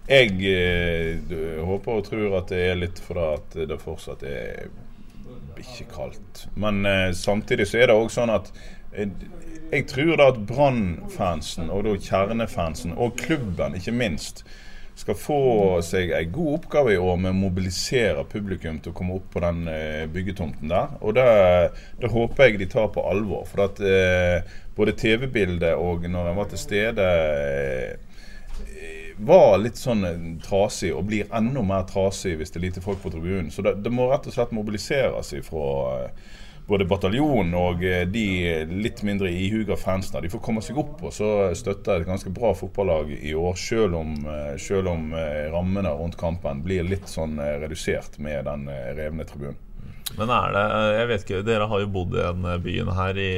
Jeg 0.07 0.37
eh, 0.47 1.63
håper 1.67 1.97
og 1.97 2.05
tror 2.07 2.37
at 2.39 2.51
det 2.53 2.61
er 2.69 2.77
litt 2.79 3.01
fordi 3.03 3.25
at 3.33 3.57
det 3.73 3.79
fortsatt 3.81 4.21
er 4.23 4.69
ikke 5.59 5.89
kaldt. 5.91 6.45
Men 6.55 6.85
eh, 6.85 7.09
samtidig 7.17 7.67
så 7.67 7.81
er 7.81 7.89
det 7.89 7.97
òg 7.97 8.13
sånn 8.13 8.31
at 8.31 8.51
eh, 8.93 9.09
jeg 9.71 9.83
tror 9.91 10.13
da 10.15 10.29
at 10.31 10.39
Brann-fansen, 10.47 11.67
og 11.73 11.83
da 11.83 11.97
kjernefansen, 11.99 12.93
og 12.95 13.17
klubben 13.19 13.75
ikke 13.75 13.91
minst, 13.91 14.45
skal 14.97 15.17
få 15.19 15.41
seg 15.85 16.09
en 16.17 16.31
god 16.33 16.53
oppgave 16.55 16.95
i 16.95 16.97
år 16.97 17.19
med 17.21 17.35
å 17.35 17.37
mobilisere 17.37 18.23
publikum 18.31 18.79
til 18.81 18.93
å 18.93 18.97
komme 18.97 19.19
opp 19.19 19.27
på 19.35 19.43
den 19.43 19.67
eh, 19.69 20.07
byggetomten 20.09 20.71
der. 20.71 20.95
Og 21.05 21.13
det, 21.17 21.27
det 22.01 22.09
håper 22.13 22.47
jeg 22.47 22.61
de 22.63 22.69
tar 22.71 22.89
på 22.95 23.03
alvor. 23.05 23.45
For 23.49 23.67
at 23.67 23.81
eh, 23.85 24.55
både 24.77 24.97
TV-bildet 24.97 25.77
og 25.77 26.07
når 26.09 26.31
en 26.31 26.39
var 26.41 26.49
til 26.49 26.63
stede 26.63 27.05
eh, 27.05 28.07
var 29.17 29.57
litt 29.61 29.77
sånn 29.77 30.05
eh, 30.05 30.25
trasig, 30.45 30.91
og 30.93 31.07
blir 31.09 31.29
enda 31.35 31.61
mer 31.65 31.85
trasig 31.89 32.35
hvis 32.39 32.53
det 32.53 32.61
er 32.61 32.67
lite 32.67 32.85
folk 32.85 33.01
på 33.03 33.13
tribunen. 33.13 33.51
Så 33.53 33.65
det, 33.65 33.77
det 33.85 33.93
må 33.93 34.09
rett 34.11 34.25
og 34.29 34.33
slett 34.33 34.55
mobiliseres 34.55 35.33
fra 35.45 35.69
eh, 36.01 36.35
både 36.67 36.87
bataljonen 36.87 37.55
og 37.57 37.83
eh, 37.87 38.03
de 38.09 38.25
litt 38.67 39.03
mindre 39.07 39.31
ihuga 39.31 39.77
fansene. 39.79 40.23
De 40.25 40.31
får 40.31 40.43
komme 40.43 40.63
seg 40.63 40.79
opp 40.81 41.05
og 41.07 41.13
så 41.15 41.29
støtte 41.57 41.95
et 41.95 42.07
ganske 42.07 42.31
bra 42.35 42.51
fotballag 42.57 43.13
i 43.17 43.33
år, 43.37 43.55
selv 43.59 43.99
om, 44.01 44.17
eh, 44.27 44.55
selv 44.61 44.91
om 44.91 45.13
eh, 45.15 45.47
rammene 45.53 45.93
rundt 45.95 46.19
kampen 46.19 46.63
blir 46.65 46.87
litt 46.87 47.07
sånn 47.11 47.39
redusert 47.39 48.19
med 48.23 48.45
den 48.49 48.67
revne 48.97 49.27
tribunen. 49.27 49.63
Men 50.17 50.29
er 50.31 50.53
det 50.55 50.61
Jeg 50.95 51.07
vet 51.09 51.23
ikke, 51.25 51.39
dere 51.43 51.65
har 51.67 51.81
jo 51.83 51.87
bodd 51.91 52.13
i 52.15 52.21
den 52.21 52.45
byen 52.63 52.91
her 52.95 53.17
i, 53.19 53.31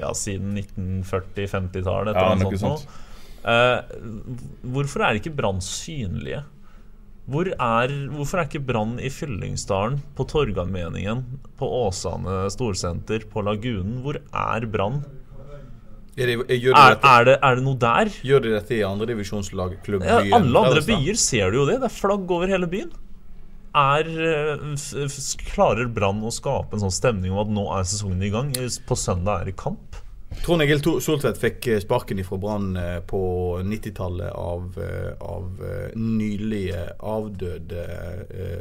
ja, 0.00 0.12
siden 0.16 0.54
1940-50-tallet. 0.56 2.16
Ja, 2.16 2.30
noe 2.40 2.56
sånt. 2.56 2.86
sånt. 2.86 3.02
Eh, 3.46 3.78
hvorfor 4.74 5.04
er 5.06 5.20
ikke 5.20 5.34
Brann 5.36 5.60
synlige? 5.62 6.42
Hvor 7.26 7.48
er, 7.50 7.92
hvorfor 8.14 8.38
er 8.38 8.46
ikke 8.46 8.62
Brann 8.68 8.96
i 9.02 9.08
Fyllingsdalen, 9.10 9.98
på 10.14 10.26
Torgallmenningen, 10.30 11.24
på 11.58 11.66
Åsane 11.82 12.44
storsenter, 12.54 13.24
på 13.32 13.42
Lagunen? 13.42 13.96
Hvor 14.04 14.20
er 14.22 14.66
Brann? 14.70 15.00
Er 16.16 16.30
det, 16.30 16.36
Er, 16.48 16.94
er, 16.96 17.24
det, 17.26 17.34
er 17.44 17.58
det 17.58 17.64
noe 17.66 17.76
der? 17.76 18.08
gjør 18.24 18.40
de 18.46 18.52
dette 18.54 18.72
i 18.78 18.84
andredivisjonslag, 18.86 19.74
klubb, 19.84 20.06
Ja, 20.06 20.22
alle 20.38 20.62
andre 20.62 20.80
byer 20.86 21.18
ser 21.20 21.50
du 21.52 21.58
jo 21.58 21.66
det. 21.68 21.80
Det 21.82 21.90
er 21.90 21.96
flagg 21.98 22.30
over 22.30 22.48
hele 22.48 22.70
byen. 22.72 22.94
Klarer 25.50 25.90
Brann 25.92 26.22
å 26.24 26.32
skape 26.32 26.72
en 26.78 26.86
sånn 26.86 26.94
stemning 26.94 27.34
om 27.34 27.42
at 27.42 27.50
nå 27.52 27.66
er 27.76 27.84
sesongen 27.90 28.22
i 28.24 28.30
gang? 28.32 28.54
På 28.88 28.96
søndag 28.96 29.42
er 29.42 29.50
det 29.50 29.56
kamp? 29.60 29.98
Trond 30.44 30.62
Egil 30.62 30.82
Soltvedt 31.02 31.38
fikk 31.40 31.66
eh, 31.72 31.78
sparken 31.82 32.20
ifra 32.22 32.38
Brann 32.38 32.76
eh, 32.78 32.98
på 33.08 33.20
90-tallet 33.66 34.30
av, 34.30 34.76
eh, 34.78 35.12
av 35.22 35.62
nylige 35.96 36.82
avdøde 36.98 37.86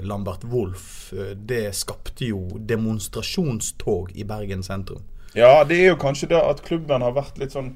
Lambert 0.06 0.46
Wolff. 0.50 1.14
Det 1.36 1.68
skapte 1.78 2.32
jo 2.32 2.46
demonstrasjonstog 2.58 4.16
i 4.16 4.26
Bergen 4.28 4.64
sentrum. 4.66 5.04
Ja, 5.36 5.64
det 5.68 5.82
er 5.82 5.92
jo 5.92 6.00
kanskje 6.00 6.32
det 6.32 6.40
at 6.40 6.64
klubben 6.66 7.04
har 7.04 7.14
vært 7.16 7.38
litt 7.42 7.54
sånn 7.54 7.74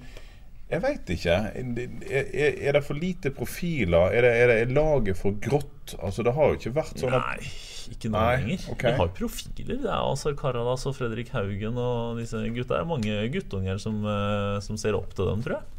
Jeg 0.70 0.84
veit 0.84 1.10
ikke. 1.10 1.36
Er, 1.60 2.27
er, 2.29 2.60
er 2.70 2.77
det 2.77 2.84
for 2.86 2.98
lite 2.98 3.34
profiler? 3.36 4.13
Er, 4.13 4.25
det, 4.25 4.34
er, 4.38 4.51
det, 4.51 4.58
er 4.63 4.74
laget 4.77 5.18
for 5.18 5.38
grått? 5.41 5.96
Altså, 5.98 6.24
det 6.24 6.36
har 6.38 6.51
jo 6.51 6.60
ikke 6.60 6.75
vært 6.77 7.01
sånn 7.01 7.18
at 7.18 7.25
Nei, 7.25 7.50
ikke 7.96 8.12
nå 8.13 8.22
lenger. 8.22 8.63
Okay. 8.74 8.91
Vi 8.93 8.98
har 9.01 9.12
profiler. 9.17 9.81
Det 9.81 9.89
er 9.89 9.98
Azar 10.12 10.36
Karadas 10.39 10.86
og 10.89 10.96
Fredrik 10.98 11.29
Haugen 11.36 11.77
og 11.81 12.19
disse 12.22 12.41
gutta. 12.53 12.75
Det 12.75 12.79
er 12.84 12.89
mange 12.89 13.19
guttunger 13.34 13.79
som, 13.81 14.00
eh, 14.05 14.60
som 14.65 14.77
ser 14.77 14.98
opp 14.98 15.13
til 15.17 15.29
dem, 15.31 15.43
tror 15.46 15.60
jeg. 15.60 15.75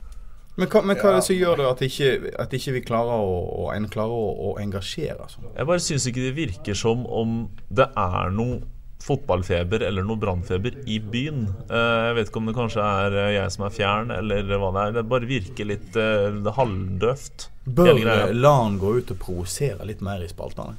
Men 0.59 0.69
hva, 0.69 0.81
men 0.85 0.99
hva 0.99 1.13
er 1.13 1.15
det 1.21 1.25
som 1.25 1.37
gjør 1.39 1.61
det 1.61 1.67
at 1.71 1.83
ikke, 1.87 2.09
at 2.43 2.53
ikke 2.59 2.73
vi 2.75 2.81
klarer 2.85 3.23
å, 3.23 3.37
å, 3.63 3.71
en 3.73 3.87
klarer 3.89 4.13
å, 4.13 4.51
å 4.51 4.59
engasjere? 4.61 5.17
Altså? 5.25 5.41
Jeg 5.55 5.69
bare 5.71 5.81
syns 5.87 6.09
ikke 6.11 6.27
det 6.27 6.35
virker 6.37 6.77
som 6.77 7.07
om 7.07 7.39
det 7.71 7.87
er 7.97 8.35
noe 8.35 8.59
fotballfeber 9.01 9.81
eller 9.87 10.05
noe 10.05 10.21
brannfeber 10.21 10.75
i 10.91 10.99
byen. 11.01 11.47
Eh, 11.71 12.01
Jeg 12.11 12.19
vet 12.19 12.29
ikke 12.29 12.43
om 12.43 12.51
det 12.51 12.57
kanskje 12.59 12.85
er 12.85 13.17
eh, 13.23 13.31
jeg 13.39 13.55
som 13.55 13.65
er 13.65 13.73
fjern, 13.79 14.13
eller 14.13 14.51
hva 14.61 14.75
det 14.77 14.83
er. 14.83 14.93
Det 14.99 15.07
bare 15.15 15.31
virker 15.31 15.71
litt 15.71 15.97
halvdøvt. 16.59 17.49
Bør 17.81 18.03
la 18.35 18.53
han 18.59 18.77
gå 18.83 18.99
ut 18.99 19.15
og 19.15 19.23
provosere 19.23 19.87
litt 19.89 20.03
mer 20.05 20.21
i 20.27 20.29
spaltene? 20.29 20.77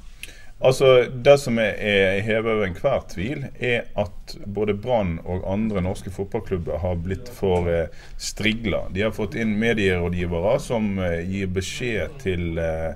Altså, 0.62 1.06
Det 1.24 1.38
som 1.42 1.58
er, 1.58 2.20
hevet 2.22 2.52
over 2.52 2.68
enhver 2.68 3.02
tvil, 3.10 3.46
er 3.58 3.88
at 3.98 4.34
både 4.46 4.76
Brann 4.78 5.16
og 5.26 5.42
andre 5.50 5.82
norske 5.82 6.12
fotballklubber 6.14 6.78
har 6.78 7.00
blitt 7.02 7.30
for 7.34 7.66
eh, 7.70 7.90
strigla. 8.14 8.84
De 8.94 9.02
har 9.02 9.14
fått 9.16 9.34
inn 9.34 9.56
medierådgivere 9.58 10.54
som 10.62 10.94
eh, 11.02 11.18
gir 11.26 11.50
beskjed 11.50 12.14
til, 12.22 12.46
eh, 12.62 12.94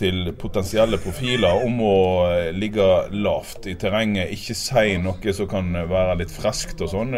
til 0.00 0.30
potensielle 0.40 0.98
profiler 1.00 1.64
om 1.66 1.80
å 1.84 1.96
eh, 2.30 2.50
ligge 2.56 2.86
lavt 3.12 3.68
i 3.70 3.76
terrenget. 3.80 4.32
Ikke 4.34 4.56
si 4.56 4.96
noe 5.02 5.34
som 5.36 5.48
kan 5.50 5.70
være 5.90 6.18
litt 6.22 6.32
friskt 6.32 6.80
og 6.84 6.92
sånn. 6.94 7.16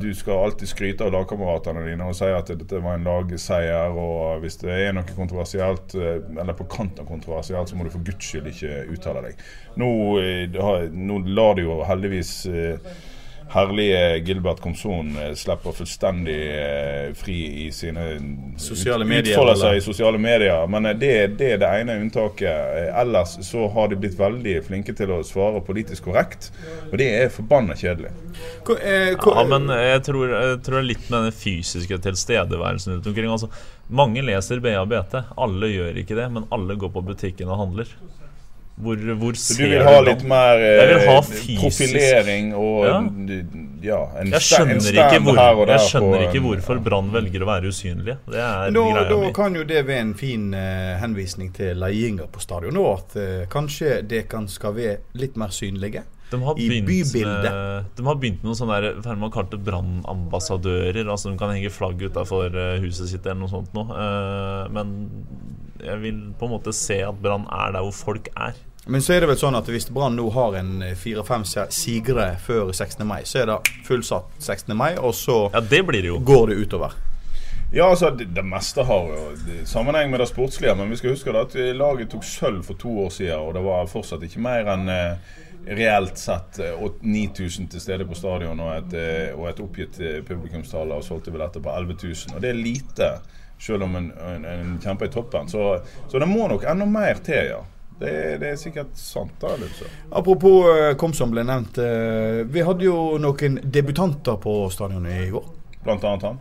Du 0.00 0.10
skal 0.16 0.44
alltid 0.44 0.70
skryte 0.70 1.06
av 1.06 1.14
lagkameratene 1.16 1.86
dine 1.88 2.10
og 2.10 2.16
si 2.18 2.28
at 2.28 2.52
dette 2.52 2.82
var 2.84 2.98
en 2.98 3.08
lagseier. 3.08 3.96
Og 3.96 4.44
hvis 4.44 4.60
det 4.62 4.72
er 4.76 4.96
noe 4.96 5.16
kontroversielt, 5.16 5.96
eh, 5.96 6.18
eller 6.36 6.56
på 6.58 6.68
kanten 6.70 7.04
av 7.04 7.10
kontroversielt, 7.10 7.70
så 7.70 7.78
må 7.78 7.86
du 7.86 7.94
for 7.94 8.04
guds 8.06 8.30
skyld 8.30 8.50
ikke 8.52 8.82
uttale 8.96 9.24
deg. 9.28 9.46
Nå, 9.80 9.92
eh, 10.20 10.60
nå 10.90 11.22
lar 11.30 11.56
det 11.56 11.66
jo 11.68 11.80
heldigvis 11.88 12.34
herlige 13.52 14.18
Gilbert 14.26 14.60
Komson 14.60 15.16
eh, 15.16 15.32
slipper 15.34 15.74
fullstendig 15.74 16.36
eh, 16.54 17.08
fri 17.18 17.38
i 17.64 17.66
sine 17.72 18.06
Sosiale 18.60 19.04
medier, 19.04 19.34
Utfolder 19.34 19.52
eller? 19.52 19.64
seg 19.64 19.80
i 19.80 19.84
sosiale 19.84 20.20
medier. 20.22 20.66
Men 20.70 20.86
eh, 20.86 20.96
det, 21.00 21.12
det 21.40 21.52
er 21.56 21.62
det 21.62 21.72
ene 21.80 21.98
unntaket. 22.02 22.92
Ellers 23.02 23.36
så 23.46 23.66
har 23.74 23.90
de 23.90 23.98
blitt 24.00 24.18
veldig 24.18 24.56
flinke 24.68 24.94
til 24.96 25.14
å 25.14 25.20
svare 25.26 25.62
politisk 25.66 26.08
korrekt, 26.10 26.50
og 26.90 26.96
det 27.00 27.10
er 27.18 27.34
forbanna 27.34 27.76
kjedelig. 27.78 28.14
Hva, 28.66 28.78
eh, 28.78 29.12
hva, 29.16 29.36
Ja, 29.40 29.46
men 29.50 29.68
jeg 29.74 30.04
tror, 30.06 30.36
jeg 30.36 30.62
tror 30.66 30.86
litt 30.86 31.10
med 31.10 31.28
den 31.28 31.36
fysiske 31.36 32.00
tilstedeværelsen 32.06 32.96
rundt 32.96 33.10
omkring. 33.10 33.30
Altså, 33.34 33.50
mange 33.90 34.22
leser 34.22 34.62
BABT. 34.62 35.20
Alle 35.40 35.74
gjør 35.74 36.02
ikke 36.04 36.18
det, 36.18 36.30
men 36.32 36.46
alle 36.54 36.78
går 36.78 36.94
på 36.94 37.06
butikken 37.10 37.50
og 37.50 37.64
handler. 37.64 37.94
Hvor, 38.80 38.96
hvor 39.20 39.36
Så 39.36 39.54
ser 39.56 39.64
du 39.66 39.70
vil 39.74 39.82
ha 39.86 39.96
litt 40.06 40.22
mer 40.24 40.62
eh, 40.64 41.06
ha 41.06 41.16
profilering 41.60 42.52
og 42.56 42.84
Ja. 42.86 42.98
ja, 43.82 43.98
en, 44.20 44.30
Jeg 44.32 44.40
sta- 44.44 44.62
en 44.62 44.80
skjønner, 44.80 44.80
stand 44.86 45.24
hvor, 45.24 45.36
her 45.40 45.54
og 45.60 45.66
der 45.66 45.74
jeg 45.78 45.86
skjønner 45.88 46.16
på, 46.16 46.28
ikke 46.28 46.42
hvorfor 46.46 46.80
Brann 46.84 47.10
velger 47.14 47.44
å 47.44 47.48
være 47.50 47.72
usynlige. 47.72 48.16
Det 48.28 48.40
er 48.40 48.70
da, 48.70 48.84
greia 48.92 49.08
da 49.10 49.16
mi. 49.20 49.32
kan 49.36 49.54
jo 49.60 49.64
det 49.64 49.82
være 49.88 50.00
en 50.06 50.14
fin 50.14 50.52
eh, 50.54 50.94
henvisning 51.00 51.52
til 51.56 51.76
Leijinga 51.80 52.26
på 52.32 52.40
stadion 52.44 52.74
nå, 52.76 52.86
at 52.96 53.16
eh, 53.20 53.44
kanskje 53.52 54.00
det 54.08 54.24
kan 54.32 54.48
skal 54.48 54.74
være 54.76 54.98
litt 55.14 55.36
mer 55.40 55.48
synlige. 55.54 56.02
De 56.30 56.38
har 56.46 56.54
i 56.62 56.68
begynt 56.68 56.86
bybildet. 56.86 57.42
med, 57.50 57.84
de 57.96 58.04
har 58.06 58.14
begynt 58.14 58.42
med 58.44 58.52
noen 58.52 58.58
sånne 58.60 58.76
der, 58.84 58.98
hva 59.02 59.16
man 59.18 59.32
kalte 59.34 59.58
brannambassadører. 59.58 61.08
Altså 61.10 61.32
De 61.32 61.38
kan 61.40 61.50
henge 61.54 61.72
flagg 61.74 62.00
utafor 62.06 62.54
huset 62.84 63.10
sitt 63.10 63.26
eller 63.26 63.40
noe 63.42 63.50
sånt 63.50 63.72
noe. 63.74 63.88
Eh, 63.90 64.68
men 64.74 64.92
jeg 65.80 65.98
vil 66.02 66.20
på 66.38 66.46
en 66.46 66.52
måte 66.54 66.74
se 66.76 67.00
at 67.02 67.18
Brann 67.22 67.46
er 67.50 67.72
der 67.74 67.82
hvor 67.86 67.96
folk 67.96 68.28
er. 68.36 68.54
Men 68.86 69.02
så 69.02 69.12
er 69.12 69.20
det 69.20 69.28
vel 69.28 69.38
sånn 69.38 69.58
at 69.58 69.68
hvis 69.68 69.90
Brann 69.92 70.16
nå 70.16 70.30
har 70.34 70.56
en 70.60 70.80
eh, 70.82 70.96
fire-fem 70.96 71.44
sigre 71.44 72.30
før 72.40 72.72
16. 72.72 73.04
mai, 73.06 73.20
så 73.28 73.42
er 73.42 73.50
det 73.52 73.58
fullsatt 73.86 74.32
16. 74.40 74.72
mai, 74.76 74.94
og 74.96 75.14
så 75.14 75.50
Ja, 75.52 75.60
det 75.60 75.82
blir 75.86 76.00
det 76.02 76.12
jo. 76.14 76.18
går 76.18 76.52
det 76.52 76.56
utover. 76.64 76.96
Ja, 77.72 77.90
altså, 77.90 78.10
det, 78.10 78.32
det 78.34 78.42
meste 78.42 78.82
har 78.82 79.12
jo 79.12 79.28
sammenheng 79.68 80.10
med 80.10 80.18
det 80.20 80.30
sportslige, 80.32 80.74
men 80.74 80.90
vi 80.90 80.96
skal 80.98 81.12
huske 81.14 81.34
at 81.38 81.54
laget 81.76 82.10
tok 82.10 82.24
sølv 82.26 82.64
for 82.66 82.74
to 82.80 82.96
år 83.04 83.12
siden, 83.14 83.38
og 83.38 83.54
det 83.54 83.62
var 83.62 83.86
fortsatt 83.86 84.24
ikke 84.26 84.42
mer 84.42 84.72
enn 84.72 84.90
eh, 84.90 85.36
reelt 85.66 86.18
sett 86.18 86.58
eh, 86.58 86.80
9000 87.00 87.68
til 87.70 87.80
stede 87.80 88.06
på 88.08 88.16
stadion 88.18 88.60
og 88.60 88.72
et, 88.74 88.96
eh, 88.96 89.38
og 89.38 89.48
et 89.50 89.60
oppgitt 89.62 90.00
eh, 90.00 90.22
publikumstall 90.26 90.92
av 90.96 91.04
solgte 91.06 91.30
billetter 91.30 91.62
på 91.62 91.70
11 91.76 91.98
000. 92.02 92.34
Og 92.34 92.42
det 92.42 92.50
er 92.50 92.58
lite, 92.58 93.10
selv 93.60 93.86
om 93.86 93.94
en, 94.00 94.10
en, 94.18 94.48
en 94.50 94.78
kjemper 94.82 95.06
i 95.06 95.12
toppen. 95.14 95.48
Så, 95.52 95.76
så 96.08 96.18
det 96.18 96.28
må 96.30 96.48
nok 96.50 96.64
enda 96.66 96.88
mer 96.88 97.20
til, 97.22 97.52
ja. 97.52 97.60
Det, 98.00 98.12
det 98.40 98.52
er 98.54 98.60
sikkert 98.60 98.94
sant. 98.96 99.34
da, 99.42 99.54
Lutze. 99.60 99.88
Apropos 100.10 100.68
kom 100.96 101.10
Komsom 101.10 101.34
ble 101.34 101.44
nevnt. 101.44 101.78
eh, 101.78 102.42
vi 102.48 102.62
hadde 102.64 102.86
jo 102.86 103.18
noen 103.20 103.58
debutanter 103.62 104.38
på 104.40 104.54
stadionet 104.72 105.26
i 105.26 105.32
går. 105.34 105.50
Blant 105.84 106.04
annet 106.08 106.30
han. 106.30 106.38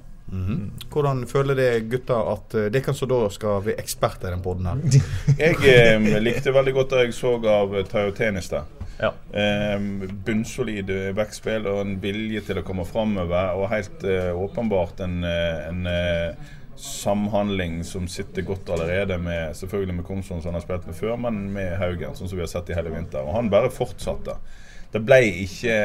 Hvordan 0.90 1.24
føler 1.28 1.58
det 1.58 1.70
gutta 1.90 2.20
at 2.34 2.54
eh, 2.56 2.70
det 2.74 2.84
kan 2.86 2.96
så 2.96 3.08
da 3.10 3.24
skal 3.34 3.64
bli 3.66 3.74
eksperter 3.82 4.30
i 4.30 4.36
den 4.36 4.44
poden 4.46 4.68
her? 4.70 4.84
Jeg 5.42 5.58
eh, 5.66 6.20
likte 6.22 6.54
veldig 6.54 6.76
godt 6.78 6.94
det 6.94 7.08
jeg 7.08 7.18
så 7.18 7.34
av 7.40 7.74
eh, 7.76 7.88
Tayo 7.90 8.14
Teniste. 8.16 8.62
Ja. 9.00 9.14
Eh, 9.32 9.80
bunnsolid 10.26 10.92
backspill 11.18 11.68
og 11.72 11.82
en 11.86 11.98
vilje 12.04 12.44
til 12.50 12.62
å 12.62 12.66
komme 12.68 12.86
framover. 12.88 13.56
Og 13.58 13.70
helt 13.74 14.06
eh, 14.06 14.30
åpenbart 14.36 15.02
en, 15.06 15.20
eh, 15.26 15.68
en 15.72 15.90
eh, 15.90 16.56
samhandling 16.80 17.84
som 17.84 18.08
sitter 18.08 18.46
godt 18.48 18.70
allerede 18.74 19.18
med 19.22 19.56
selvfølgelig 19.58 19.96
med 20.00 20.08
Komsom, 20.08 20.42
som 20.42 20.52
han 20.52 20.60
har 20.60 20.66
spilt 20.66 20.88
med 20.88 20.98
før, 20.98 21.16
men 21.20 21.42
med 21.54 21.76
Haugen, 21.82 22.16
sånn 22.16 22.32
som 22.32 22.40
vi 22.40 22.46
har 22.46 22.52
sett 22.52 22.72
i 22.72 22.78
hele 22.78 22.94
vinter. 22.94 23.26
Og 23.26 23.36
han 23.36 23.52
bare 23.52 23.72
fortsatte. 23.74 24.38
Det 24.94 25.02
ble 25.06 25.22
ikke 25.44 25.76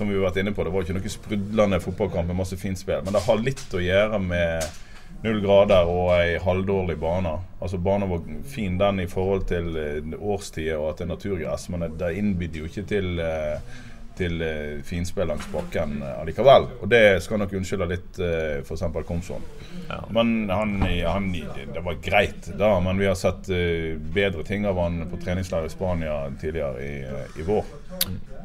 som 0.00 0.08
vi 0.08 0.16
har 0.16 0.30
vært 0.30 0.40
inne 0.40 0.54
på, 0.56 0.64
det 0.64 0.72
var 0.72 0.86
ikke 0.86 0.96
noe 0.96 1.12
sprudlende 1.12 1.80
fotballkamp 1.84 2.30
med 2.30 2.38
masse 2.38 2.56
fint 2.60 2.78
spill. 2.80 3.02
Men 3.04 3.16
det 3.16 3.24
har 3.26 3.42
litt 3.42 3.74
å 3.76 3.82
gjøre 3.84 4.20
med 4.24 4.70
null 5.20 5.42
grader 5.44 5.88
og 5.90 6.14
ei 6.14 6.38
halvdårlig 6.40 6.96
bane. 7.00 7.34
Altså 7.60 7.80
Banen 7.82 8.08
var 8.08 8.24
fin 8.48 8.78
den 8.80 9.02
i 9.02 9.08
forhold 9.10 9.44
til 9.50 9.76
eh, 9.76 10.14
årstida 10.16 10.78
og 10.78 10.92
at 10.92 11.02
det 11.02 11.06
er 11.06 11.10
naturgress, 11.12 11.68
men 11.72 11.84
det 12.00 12.14
innbyr 12.16 12.62
jo 12.62 12.70
ikke 12.70 12.86
til, 12.88 13.10
eh, 13.20 13.80
til 14.20 14.42
eh, 14.44 14.80
finspill 14.86 15.28
langs 15.30 15.46
bakken 15.52 16.00
eh, 16.04 16.16
allikevel. 16.20 16.68
Og 16.80 16.90
det 16.92 17.20
skal 17.24 17.42
nok 17.42 17.54
unnskylde 17.56 17.88
litt 17.90 18.20
eh, 18.22 18.60
f.eks. 18.62 18.84
Komson. 19.08 19.44
Ja. 19.88 20.00
Men 20.14 20.50
han, 20.50 20.76
han, 20.84 21.30
det 21.74 21.84
var 21.84 21.98
greit 22.04 22.50
da, 22.58 22.74
men 22.84 23.00
vi 23.00 23.08
har 23.08 23.16
sett 23.18 23.48
bedre 24.14 24.44
ting 24.46 24.66
av 24.68 24.78
han 24.78 25.02
på 25.10 25.18
treningsleir 25.22 25.66
i 25.66 25.72
Spania 25.72 26.20
tidligere 26.40 26.84
i, 26.84 26.92
i 27.40 27.46
vår. 27.46 27.66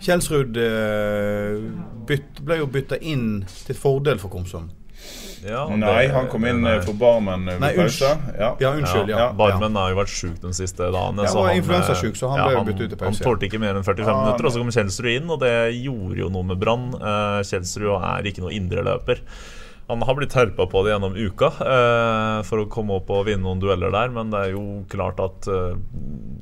Kjelsrud 0.05 0.57
bytt, 2.09 2.41
ble 2.41 2.57
jo 2.59 2.71
bytta 2.71 2.97
inn 2.97 3.45
til 3.45 3.77
fordel 3.77 4.19
for 4.21 4.33
Komsom. 4.33 4.71
Ja, 5.45 5.63
Nei, 5.77 6.07
han 6.09 6.27
kom 6.31 6.45
inn 6.49 6.61
nei. 6.65 6.75
eh, 6.79 6.83
for 6.85 6.97
Barmen 6.99 7.47
eh, 7.51 7.59
ved 7.61 7.75
pause. 7.77 8.11
Ja. 8.39 8.51
Ja, 8.59 8.71
unnskyld. 8.79 9.09
Ja. 9.13 9.17
Ja, 9.25 9.27
Barmen 9.37 9.75
har 9.77 9.91
jo 9.93 9.99
vært 10.01 10.13
sjuk 10.13 10.39
den 10.41 10.55
siste 10.57 10.87
dagen. 10.91 11.21
Ja, 11.21 11.29
så 11.29 11.43
han 11.43 11.49
var 11.51 11.59
influensasjuk, 11.61 12.17
så 12.17 12.31
han 12.33 12.39
eh, 12.41 12.47
ble 12.49 12.55
han- 12.57 12.69
byttet 12.71 12.87
ut 12.87 12.95
i 12.97 13.01
pause, 13.03 13.11
Han 13.23 13.29
tålte 13.29 13.49
ikke 13.49 13.59
mer 13.61 13.75
enn 13.77 13.85
45 13.85 14.07
Ja, 14.09 14.15
minutter, 14.25 14.45
og 14.49 14.55
så 14.55 14.63
kom 14.63 14.73
Kjelsrud 14.73 15.11
inn, 15.15 15.29
og 15.29 15.39
det 15.45 15.53
gjorde 15.83 16.17
jo 16.23 16.31
noe 16.33 16.43
med 16.53 16.59
Brann. 16.63 16.87
Eh, 16.97 17.43
Kjelsrud 17.45 17.93
er 18.01 18.31
ikke 18.31 18.41
noe 18.47 18.55
indreløper. 18.57 19.21
Han 19.87 20.01
har 20.01 20.15
blitt 20.17 20.31
terpa 20.33 20.65
på 20.65 20.81
det 20.81 20.95
gjennom 20.95 21.13
uka 21.13 21.51
eh, 21.61 22.39
for 22.47 22.63
å 22.63 22.65
komme 22.73 22.95
opp 22.97 23.11
og 23.13 23.27
vinne 23.27 23.45
noen 23.45 23.59
dueller 23.61 23.91
der, 23.93 24.09
men 24.09 24.31
det 24.33 24.39
er 24.47 24.55
jo 24.55 24.63
klart 24.89 25.19
at 25.21 25.45
eh, 25.45 25.75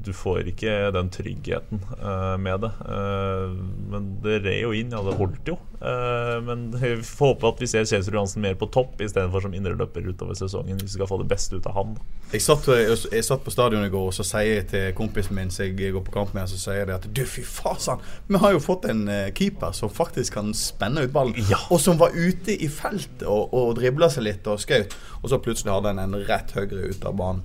du 0.04 0.14
får 0.16 0.48
ikke 0.54 0.78
den 0.96 1.10
tryggheten 1.12 1.82
eh, 2.00 2.38
med 2.40 2.64
det. 2.64 2.72
Eh, 2.88 3.52
men 3.92 4.08
det 4.24 4.38
red 4.46 4.62
jo 4.64 4.72
inn, 4.72 4.96
ja, 4.96 5.04
det 5.04 5.18
holdt 5.20 5.52
jo. 5.52 5.58
Eh, 5.84 6.42
men 6.42 6.72
vi 6.72 6.96
får 7.04 7.34
håpe 7.34 7.50
at 7.50 7.62
vi 7.62 7.68
ser 7.68 7.84
Kjelsrud 7.84 8.16
Johansen 8.16 8.44
mer 8.46 8.56
på 8.56 8.70
topp 8.72 9.02
istedenfor 9.04 9.44
som 9.44 9.56
indreløper 9.58 10.06
utover 10.08 10.38
sesongen, 10.40 10.78
hvis 10.80 10.94
vi 10.94 11.00
skal 11.00 11.10
få 11.10 11.18
det 11.20 11.28
beste 11.28 11.60
ut 11.60 11.68
av 11.68 11.76
han. 11.76 11.98
Jeg 12.32 12.46
satt, 12.46 12.70
jeg 12.72 13.26
satt 13.28 13.44
på 13.44 13.52
stadion 13.52 13.84
i 13.84 13.92
går, 13.92 14.06
og 14.08 14.16
så 14.16 14.24
sier 14.28 14.62
jeg 14.62 14.68
til 14.72 14.88
kompisen 14.96 15.36
min 15.36 15.52
som 15.52 15.66
jeg 15.68 15.92
går 15.92 16.06
på 16.08 16.16
kamp 16.16 16.32
med, 16.38 16.48
så 16.48 16.62
sier 16.62 16.86
jeg 16.86 16.96
at 16.96 17.10
du, 17.12 17.24
fy 17.28 17.44
fasan, 17.44 18.04
vi 18.30 18.40
har 18.40 18.56
jo 18.56 18.64
fått 18.64 18.88
en 18.94 19.04
eh, 19.12 19.28
keeper 19.36 19.76
som 19.76 19.92
faktisk 19.92 20.40
kan 20.40 20.56
spenne 20.58 21.04
ut 21.04 21.14
ballen. 21.16 21.36
Ja. 21.52 21.60
Og 21.68 21.84
som 21.84 22.00
var 22.00 22.16
ute 22.16 22.56
i 22.56 22.72
feltet 22.72 23.28
og, 23.28 23.52
og 23.52 23.76
dribla 23.82 24.08
seg 24.14 24.30
litt 24.30 24.48
og 24.48 24.64
skjøt. 24.64 24.96
Og 25.20 25.32
så 25.34 25.42
plutselig 25.44 25.76
hadde 25.76 25.92
han 25.92 26.04
en 26.06 26.24
rett 26.30 26.56
høyre 26.56 26.94
ut 26.94 27.08
av 27.10 27.20
banen. 27.20 27.44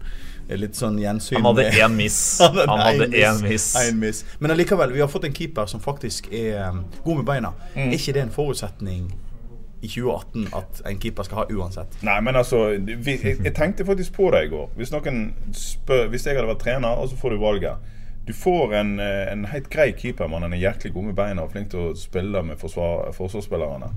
Litt 0.48 0.78
sånn 0.78 0.96
gjensyn. 1.00 1.42
Han 1.42 1.50
hadde 1.50 1.68
én 1.76 1.96
miss. 1.96 2.18
Han 2.42 2.80
hadde 2.80 3.08
én 3.12 3.40
miss. 3.44 3.70
En 3.76 3.98
miss. 4.00 4.24
Men 4.38 4.54
allikevel, 4.54 4.92
vi 4.96 5.02
har 5.04 5.10
fått 5.12 5.28
en 5.28 5.34
keeper 5.36 5.68
som 5.68 5.82
faktisk 5.84 6.30
er 6.32 6.70
um, 6.70 6.84
god 7.04 7.20
med 7.20 7.26
beina. 7.28 7.52
Mm. 7.74 7.90
Er 7.90 7.96
ikke 7.98 8.14
det 8.16 8.22
en 8.24 8.32
forutsetning 8.32 9.10
i 9.78 9.88
2018 9.88 10.48
at 10.58 10.80
en 10.90 10.98
keeper 10.98 11.28
skal 11.28 11.42
ha 11.42 11.46
uansett? 11.52 12.00
Nei, 12.06 12.16
men 12.24 12.36
altså 12.40 12.64
vi, 12.80 13.14
jeg, 13.14 13.38
jeg 13.44 13.54
tenkte 13.54 13.86
faktisk 13.86 14.16
på 14.16 14.32
det 14.34 14.46
i 14.46 14.50
går. 14.54 14.72
Hvis 14.78 14.92
noen 14.94 15.22
spør 15.54 16.08
Hvis 16.12 16.26
jeg 16.26 16.38
hadde 16.38 16.50
vært 16.50 16.64
trener, 16.64 16.96
og 16.96 17.12
så 17.12 17.20
får 17.20 17.36
du 17.36 17.42
valget. 17.44 17.94
Du 18.28 18.34
får 18.36 18.74
en, 18.74 18.98
eh, 19.00 19.32
en 19.32 19.44
helt 19.48 19.68
grei 19.72 19.92
keeper, 19.96 20.28
men 20.28 20.44
han 20.44 20.52
er 20.52 20.60
hjertelig 20.60 20.92
god 20.92 21.04
med 21.10 21.14
beina 21.16 21.44
og 21.44 21.52
flink 21.54 21.70
til 21.72 21.86
å 21.86 21.96
spille 21.96 22.42
med 22.44 22.60
forsvar, 22.60 23.12
forsvarsspillerne. 23.16 23.88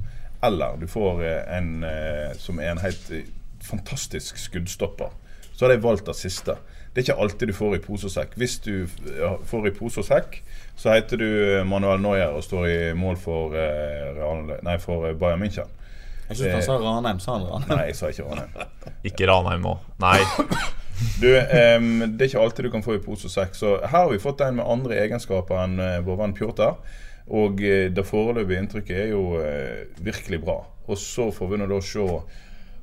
Eller 0.47 0.77
du 0.79 0.87
får 0.87 1.23
eh, 1.27 1.57
en 1.57 1.83
eh, 1.83 2.29
som 2.39 2.59
er 2.59 2.71
en 2.71 2.79
helt 2.79 3.11
fantastisk 3.61 4.39
skuddstopper. 4.39 5.11
Så 5.61 5.67
hadde 5.67 5.75
jeg 5.75 5.83
valgt 5.83 6.07
det 6.09 6.15
siste. 6.17 6.53
Det 6.89 7.03
er 7.03 7.03
ikke 7.05 7.21
alltid 7.21 7.51
du 7.51 7.53
får 7.53 7.75
i 7.75 7.79
pose 7.83 8.07
og 8.09 8.11
sekk. 8.15 8.31
Hvis 8.41 8.55
du 8.65 8.87
får 9.45 9.67
i 9.69 9.71
pose 9.75 10.01
og 10.01 10.07
sekk, 10.07 10.39
så 10.73 10.95
heter 10.95 11.21
du 11.21 11.27
eh, 11.27 11.59
Manuel 11.69 12.01
Neuer 12.01 12.33
og 12.33 12.41
står 12.41 12.65
i 12.65 12.79
mål 12.97 13.19
for, 13.21 13.53
eh, 13.53 14.07
Real, 14.15 14.49
nei, 14.65 14.73
for 14.81 15.05
eh, 15.05 15.13
Bayern 15.13 15.43
München. 15.43 15.69
Jeg 16.31 16.39
syns 16.39 16.55
han 16.55 16.65
sa 16.65 16.79
Ranheim. 16.81 17.21
Sa 17.21 17.37
han 17.37 17.45
Ranheim? 17.45 17.75
Nei, 17.75 17.85
jeg 17.91 17.99
sa 18.01 18.09
ikke 18.09 18.25
Ranheim. 18.31 18.73
Ikke 19.11 19.29
Ranheim 19.29 19.69
òg. 19.75 19.85
Nei. 20.01 20.17
Du, 21.21 21.29
um, 21.29 21.93
Det 22.09 22.25
er 22.25 22.27
ikke 22.31 22.41
alltid 22.47 22.65
du 22.65 22.73
kan 22.73 22.89
få 22.89 22.97
i 22.97 23.05
pose 23.05 23.29
og 23.29 23.37
sekk. 23.37 23.53
Så 23.61 23.77
her 23.85 23.99
har 23.99 24.09
vi 24.09 24.21
fått 24.25 24.41
en 24.41 24.57
med 24.63 24.65
andre 24.65 24.97
egenskaper 25.05 25.61
enn 25.61 25.77
vår 26.07 26.23
venn 26.25 26.37
Pjotr. 26.41 26.73
Og 27.29 27.61
det 27.61 28.09
foreløpige 28.09 28.65
inntrykket 28.65 29.05
er 29.05 29.11
jo 29.13 29.27
uh, 29.37 29.85
virkelig 30.01 30.41
bra. 30.41 30.63
Og 30.89 30.97
så 30.97 31.29
får 31.29 31.53
vi 31.53 31.61
nå 31.61 31.69
da 31.69 31.85
se 31.85 32.09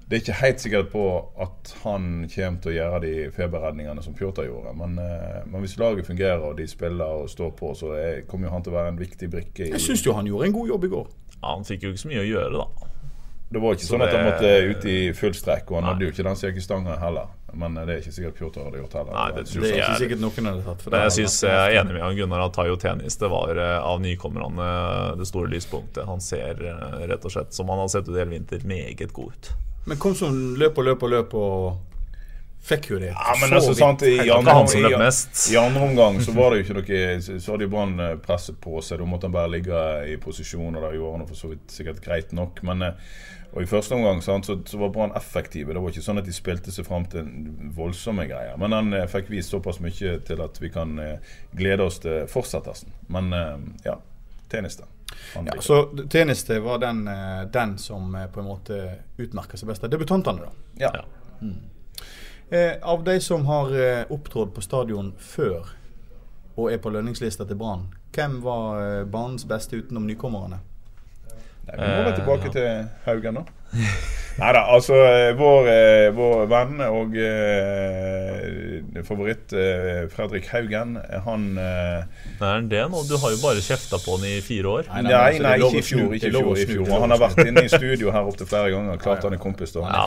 Det 0.08 0.16
er 0.16 0.22
ikke 0.22 0.38
helt 0.40 0.62
sikkert 0.62 0.86
på 0.88 1.02
at 1.44 1.74
han 1.82 2.04
kommer 2.32 2.60
til 2.64 2.70
å 2.72 2.76
gjøre 2.78 3.00
de 3.02 3.10
feberredningene 3.36 4.00
som 4.04 4.14
Pjotr 4.16 4.46
gjorde. 4.46 4.72
Men, 4.78 4.94
eh, 5.04 5.42
men 5.44 5.60
hvis 5.60 5.76
laget 5.76 6.08
fungerer 6.08 6.40
og 6.48 6.56
de 6.56 6.64
spiller 6.66 7.04
og 7.04 7.28
står 7.28 7.50
på, 7.58 7.74
så 7.76 7.92
er, 7.92 8.22
kommer 8.28 8.48
jo 8.48 8.54
han 8.54 8.64
til 8.64 8.72
å 8.72 8.78
være 8.78 8.94
en 8.94 9.00
viktig 9.02 9.28
brikke. 9.28 9.66
i 9.66 9.74
Jeg 9.74 9.84
syns 9.84 10.06
jo 10.06 10.14
han 10.16 10.24
gjorde 10.30 10.48
en 10.48 10.56
god 10.56 10.68
jobb 10.72 10.84
i 10.88 10.90
går. 10.94 11.10
Ja, 11.42 11.50
han 11.52 11.68
fikk 11.68 11.84
jo 11.84 11.92
ikke 11.92 12.06
så 12.06 12.08
mye 12.08 12.24
å 12.24 12.30
gjøre, 12.30 12.62
da. 12.62 12.88
Det 13.50 13.60
var 13.60 13.76
ikke 13.76 13.84
Så 13.84 13.94
sånn 13.94 14.02
at 14.04 14.12
han 14.16 14.26
måtte 14.28 14.48
ut 14.70 14.88
i 14.88 14.96
full 15.16 15.36
strekk, 15.36 15.70
og 15.70 15.76
han 15.78 15.84
Nei. 15.84 15.92
hadde 15.92 16.04
jo 16.08 16.10
ikke 16.14 16.24
den 16.26 16.40
sekestanga 16.40 16.96
heller. 17.04 17.28
Men 17.52 17.76
eh, 17.76 17.84
det 17.84 17.94
er 17.94 18.02
ikke 18.02 18.16
sikkert 18.16 18.40
Pjotr 18.40 18.64
hadde 18.64 18.80
gjort 18.80 18.96
heller. 19.02 19.12
Nei, 19.12 19.28
det 19.36 19.44
det, 19.44 19.60
Det 19.60 19.68
er 19.68 19.76
ikke 19.76 19.92
er- 19.92 20.02
sikkert 20.06 20.24
noen 20.24 20.50
hadde 20.54 20.64
tatt. 20.64 20.82
for 20.82 20.90
det 20.96 21.04
jeg 21.04 21.16
synes 21.20 21.38
jeg 21.52 21.52
er 21.76 21.80
enig 21.82 21.92
med 21.92 22.02
han 22.08 22.16
Gunnar 22.16 22.46
at 22.48 22.56
Tayo 22.56 22.80
Tenis 22.80 23.20
det 23.20 23.28
var 23.28 23.56
eh, 23.60 23.78
av 23.92 24.00
nykommerne 24.00 24.72
det 25.20 25.28
store 25.28 25.52
lyspunktet. 25.52 26.06
Han 26.08 26.20
ser 26.24 26.54
rett 27.04 27.24
og 27.24 27.30
slett, 27.36 27.52
som 27.52 27.68
han 27.68 27.84
har 27.84 27.88
sett 27.92 28.08
ut 28.08 28.16
hele 28.16 28.32
vinter, 28.32 28.64
meget 28.64 29.12
god 29.12 29.36
ut. 29.36 29.52
Men 29.88 30.00
kom 30.00 30.16
som 30.18 30.34
løp 30.60 30.78
og 30.78 30.88
løp 30.90 31.04
og 31.06 31.14
løp 31.14 31.36
og 31.38 31.54
fikk 32.68 32.90
jo 32.90 32.98
det. 33.00 33.14
Ja, 33.14 33.36
men 33.40 33.48
så 33.48 33.60
altså, 33.60 33.72
så 33.72 33.78
sant, 33.80 34.04
i, 34.04 34.18
andre, 34.28 35.80
omgang 35.80 36.20
så 36.24 36.34
var 36.36 36.52
det 36.52 36.58
jo 36.60 36.66
ikke 36.66 36.76
noe 36.80 37.20
Så 37.24 37.54
hadde 37.54 37.64
jo 37.64 37.72
Brann 37.72 37.96
eh, 38.02 38.14
presset 38.20 38.58
på 38.60 38.82
seg. 38.84 39.00
Da 39.00 39.08
måtte 39.08 39.30
han 39.30 39.36
bare 39.36 39.52
ligge 39.54 39.82
i 40.12 40.18
posisjon, 40.20 40.76
og 40.76 40.84
det 40.84 40.94
gjorde 40.98 41.16
han 41.16 41.28
for 41.30 41.40
så 41.40 41.52
vidt 41.54 41.72
sikkert 41.72 42.02
greit 42.04 42.34
nok. 42.36 42.60
Men 42.68 42.90
eh, 42.90 43.10
og 43.52 43.62
I 43.62 43.68
første 43.68 43.96
omgang 43.96 44.20
sant, 44.22 44.46
så, 44.46 44.58
så 44.68 44.78
var 44.80 44.92
Brann 44.92 45.14
effektive. 45.16 45.72
Det 45.72 45.80
var 45.80 45.94
ikke 45.94 46.04
sånn 46.04 46.20
at 46.20 46.28
de 46.28 46.34
spilte 46.36 46.74
seg 46.74 46.84
fram 46.86 47.06
til 47.08 47.30
voldsomme 47.76 48.28
greier. 48.28 48.58
Men 48.60 48.76
han 48.76 48.92
eh, 48.92 49.08
fikk 49.08 49.32
vist 49.32 49.54
såpass 49.54 49.80
mye 49.84 50.18
til 50.28 50.44
at 50.44 50.60
vi 50.60 50.70
kan 50.74 50.98
eh, 51.00 51.32
glede 51.56 51.88
oss 51.88 52.02
til 52.04 52.28
fortsettelsen. 52.28 52.92
Men 53.14 53.32
eh, 53.32 53.56
ja, 53.88 53.96
tennis, 54.52 54.76
da. 54.82 54.90
Ja, 55.34 55.60
så 55.60 55.82
Tjeneste 56.12 56.60
var 56.60 56.78
den, 56.78 57.08
eh, 57.08 57.42
den 57.52 57.78
som 57.78 58.14
eh, 58.14 58.26
på 58.26 58.40
en 58.40 58.46
måte 58.46 58.78
utmerker 59.16 59.60
seg 59.60 59.68
best 59.68 59.84
av 59.84 59.90
debutantene, 59.92 60.48
da. 60.48 60.52
Ja. 60.84 60.90
ja. 60.94 61.04
Mm. 61.40 61.58
Eh, 62.50 62.72
av 62.82 63.04
de 63.04 63.20
som 63.20 63.46
har 63.46 63.74
eh, 63.80 64.04
opptrådt 64.08 64.54
på 64.54 64.64
stadion 64.64 65.12
før 65.18 65.74
og 66.58 66.72
er 66.72 66.80
på 66.82 66.90
lønningslista 66.90 67.44
til 67.46 67.58
Brann, 67.60 67.86
hvem 68.14 68.40
var 68.42 68.80
eh, 68.82 69.04
banens 69.06 69.44
beste 69.48 69.76
utenom 69.76 70.08
nykommerne? 70.08 70.58
Nei, 71.68 71.76
vi 71.76 71.84
må 71.84 72.02
vel 72.02 72.12
Eh, 72.12 72.16
tilbake 72.16 72.48
ja. 72.48 72.52
til 72.52 72.88
Haugen, 73.04 73.40
da. 73.42 73.57
Nei 74.38 74.52
da, 74.54 74.60
altså 74.70 74.94
eh, 75.02 75.32
vår, 75.34 75.66
eh, 75.72 76.08
vår 76.14 76.44
venn 76.46 76.78
og 76.86 77.16
eh, 77.18 79.02
favoritt 79.02 79.50
eh, 79.50 80.04
Fredrik 80.12 80.46
Haugen, 80.52 80.92
eh, 81.00 81.16
han 81.24 81.46
eh, 81.58 82.04
Nei, 82.38 82.50
er 82.52 82.68
det 82.70 82.84
nå? 82.92 83.00
Du 83.08 83.16
har 83.18 83.32
jo 83.34 83.40
bare 83.42 83.58
kjefta 83.66 83.98
på 83.98 84.14
han 84.14 84.26
i 84.28 84.36
fire 84.46 84.70
år. 84.70 84.86
Nei, 84.92 85.02
Nei, 85.08 85.10
nei, 85.10 85.18
nei, 85.18 85.32
så 85.34 85.42
det 85.42 85.50
er 85.50 85.62
lov 85.64 85.74
ikke 85.74 85.80
i 85.80 85.86
fjor. 85.88 86.12
Ikke 86.14 86.30
fjor, 86.36 86.60
i 86.62 86.66
fjor. 86.68 86.92
Han 87.02 87.14
har 87.16 87.20
vært 87.24 87.40
inne 87.50 87.64
i 87.66 87.72
studio 87.72 88.12
her 88.14 88.28
opptil 88.30 88.46
flere 88.52 88.70
ganger. 88.76 89.00
Klart 89.02 89.26
han 89.26 89.34
er 89.34 89.42
kompis, 89.42 89.74
da. 89.74 89.82
Ja, 89.88 90.04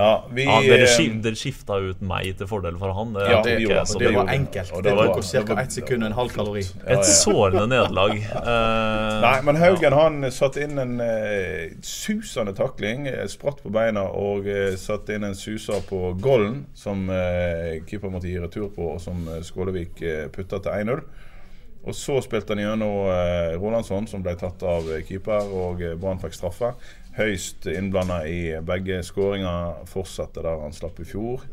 Ja, 0.00 0.10
vi, 0.34 0.48
ja, 0.48 0.58
dere, 0.66 0.88
eh, 0.88 0.94
skif, 0.96 1.14
dere 1.28 1.38
skifta 1.44 1.78
ut 1.86 2.02
meg 2.10 2.32
til 2.42 2.50
fordel 2.50 2.80
for 2.82 2.96
han. 2.98 3.14
Det, 3.14 3.28
Ja, 3.30 3.38
det, 3.46 3.54
gjorde 3.62 3.78
det 3.78 3.94
det 4.02 4.08
det 4.08 4.14
var 4.18 4.34
enkelt. 4.34 4.74
Det 4.74 4.82
det 4.88 4.96
var 4.98 5.12
var- 5.14 5.46
ca. 5.52 5.60
ett 5.62 5.78
sekund 5.78 6.02
og 6.02 6.10
en 6.10 6.18
halv 6.18 6.34
kalori. 6.34 6.66
Ja, 6.66 6.82
ja. 6.82 6.98
et 6.98 7.06
sårende 7.14 7.66
nederlag. 7.70 8.16
Eh, 8.18 9.20
Nei, 9.22 9.36
men 9.46 9.62
Haugen 9.62 9.98
han 10.00 10.18
satte 10.34 10.66
inn 10.66 10.82
en 10.82 10.98
eh, 11.06 11.78
susende 11.86 12.56
takling. 12.58 12.97
Eh, 13.06 13.26
Spratt 13.30 13.62
på 13.62 13.70
beina 13.70 14.02
og 14.10 14.46
eh, 14.48 14.74
satte 14.80 15.14
inn 15.14 15.24
en 15.28 15.36
suser 15.38 15.80
på 15.88 16.14
golden, 16.22 16.64
som 16.74 17.06
eh, 17.12 17.78
keeper 17.86 18.10
måtte 18.12 18.28
gi 18.30 18.38
retur 18.42 18.68
på, 18.74 18.94
og 18.94 19.00
som 19.04 19.22
eh, 19.28 19.42
Skålevik 19.46 20.02
eh, 20.02 20.26
putta 20.34 20.58
til 20.64 20.72
1-0. 20.88 21.02
Og 21.88 21.94
så 21.94 22.18
spilte 22.24 22.52
han 22.56 22.64
gjennom 22.64 23.08
eh, 23.14 23.54
Rolandsson, 23.60 24.08
som 24.10 24.22
ble 24.24 24.34
tatt 24.40 24.62
av 24.66 24.88
keeper, 25.08 25.46
og 25.54 25.84
Brann 26.02 26.20
fikk 26.20 26.34
straffe. 26.36 26.72
Høyst 27.18 27.66
innblanda 27.70 28.20
i 28.28 28.40
begge 28.62 29.00
skåringer. 29.06 29.84
Fortsatte 29.90 30.42
der 30.44 30.60
han 30.62 30.74
slapp 30.76 30.98
i 31.02 31.06
fjor. 31.08 31.46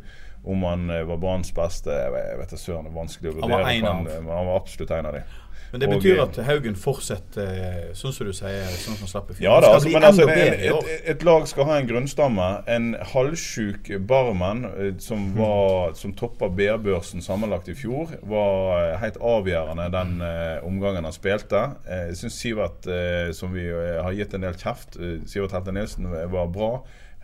Om 0.46 0.62
han 0.68 0.84
var 1.10 1.18
Branns 1.18 1.50
beste, 1.58 1.90
jeg 1.90 2.12
vet, 2.14 2.52
da 2.52 2.58
søren. 2.60 2.92
Vanskelig 2.94 3.32
å 3.32 3.40
Han 3.40 3.50
var 3.50 3.64
vurdere. 3.64 3.78
en 3.80 3.88
av. 3.90 3.96
Han, 4.14 4.28
han 4.30 4.50
var 4.52 4.60
absolutt 4.60 4.92
en 4.94 5.08
av 5.10 5.16
de. 5.18 5.24
Men 5.72 5.82
det 5.82 5.90
betyr 5.90 6.20
og, 6.22 6.30
at 6.30 6.46
Haugen 6.48 6.76
fortsetter 6.80 7.48
eh, 7.52 7.90
sånn 7.98 8.14
som 8.16 8.28
du 8.30 8.34
sier, 8.36 8.68
sånn 8.80 8.96
som 9.00 9.10
slapp 9.12 9.32
i 9.34 9.38
fjor. 9.38 9.46
Ja 9.50 9.56
da, 9.64 9.74
altså, 9.76 9.90
men 9.92 10.04
altså, 10.08 10.28
en, 10.30 10.54
et, 10.70 10.92
et 11.16 11.26
lag 11.28 11.48
skal 11.52 11.68
ha 11.68 11.78
en 11.82 11.90
grunnstamme. 11.90 12.50
En 12.72 12.88
halvsjuk 13.14 13.90
barman 14.08 14.66
eh, 14.72 14.92
som, 15.04 15.26
Mhm. 15.26 15.38
var, 15.40 15.94
som 16.00 16.14
toppa 16.14 16.48
BR-børsen 16.50 17.22
sammenlagt 17.26 17.68
i 17.70 17.76
fjor, 17.76 18.14
var 18.24 18.92
eh, 18.94 18.98
helt 19.02 19.18
avgjørende 19.18 19.90
den 19.92 20.22
uh, 20.22 20.66
omgangen 20.68 21.04
han 21.08 21.14
spilte. 21.16 21.64
Eh, 21.88 22.06
jeg 22.12 22.18
syns 22.22 22.40
Sivert, 22.40 22.86
uh, 22.88 23.32
som 23.36 23.52
vi 23.56 23.66
eh, 23.68 24.00
har 24.04 24.14
gitt 24.16 24.34
en 24.38 24.46
del 24.46 24.54
kjeft, 24.60 24.96
eh, 25.02 25.18
Sivert 25.28 25.52
Helte 25.56 25.74
Nilsen 25.76 26.08
var 26.32 26.48
bra. 26.54 26.72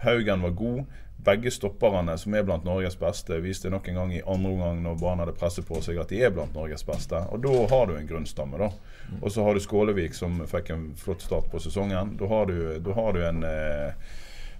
Haugen 0.01 0.41
var 0.41 0.57
god. 0.57 0.83
Begge 1.21 1.51
stopperne, 1.53 2.15
som 2.17 2.33
er 2.33 2.45
blant 2.47 2.63
Norges 2.65 2.95
beste, 2.97 3.37
viste 3.43 3.69
nok 3.69 3.91
en 3.91 3.99
gang 3.99 4.13
i 4.15 4.23
andre 4.25 4.53
omgang 4.55 4.79
når 4.81 4.97
Brann 4.97 5.21
hadde 5.21 5.35
presset 5.37 5.67
på 5.67 5.77
seg, 5.85 5.99
at 6.01 6.09
de 6.09 6.23
er 6.25 6.33
blant 6.33 6.55
Norges 6.57 6.81
beste. 6.87 7.19
Og 7.29 7.43
da 7.43 7.53
har 7.69 7.85
du 7.87 7.93
en 7.93 8.09
grunnstamme, 8.09 8.57
da. 8.57 8.71
Og 9.19 9.29
så 9.29 9.45
har 9.45 9.53
du 9.53 9.61
Skålevik, 9.61 10.17
som 10.17 10.41
fikk 10.49 10.73
en 10.73 10.89
flott 10.97 11.21
start 11.21 11.51
på 11.51 11.61
sesongen. 11.61 12.15
Da 12.17 12.31
har 12.31 12.49
du, 12.49 12.57
da 12.81 12.97
har 12.97 13.13
du 13.13 13.21
en 13.27 13.45
eh, 13.45 14.09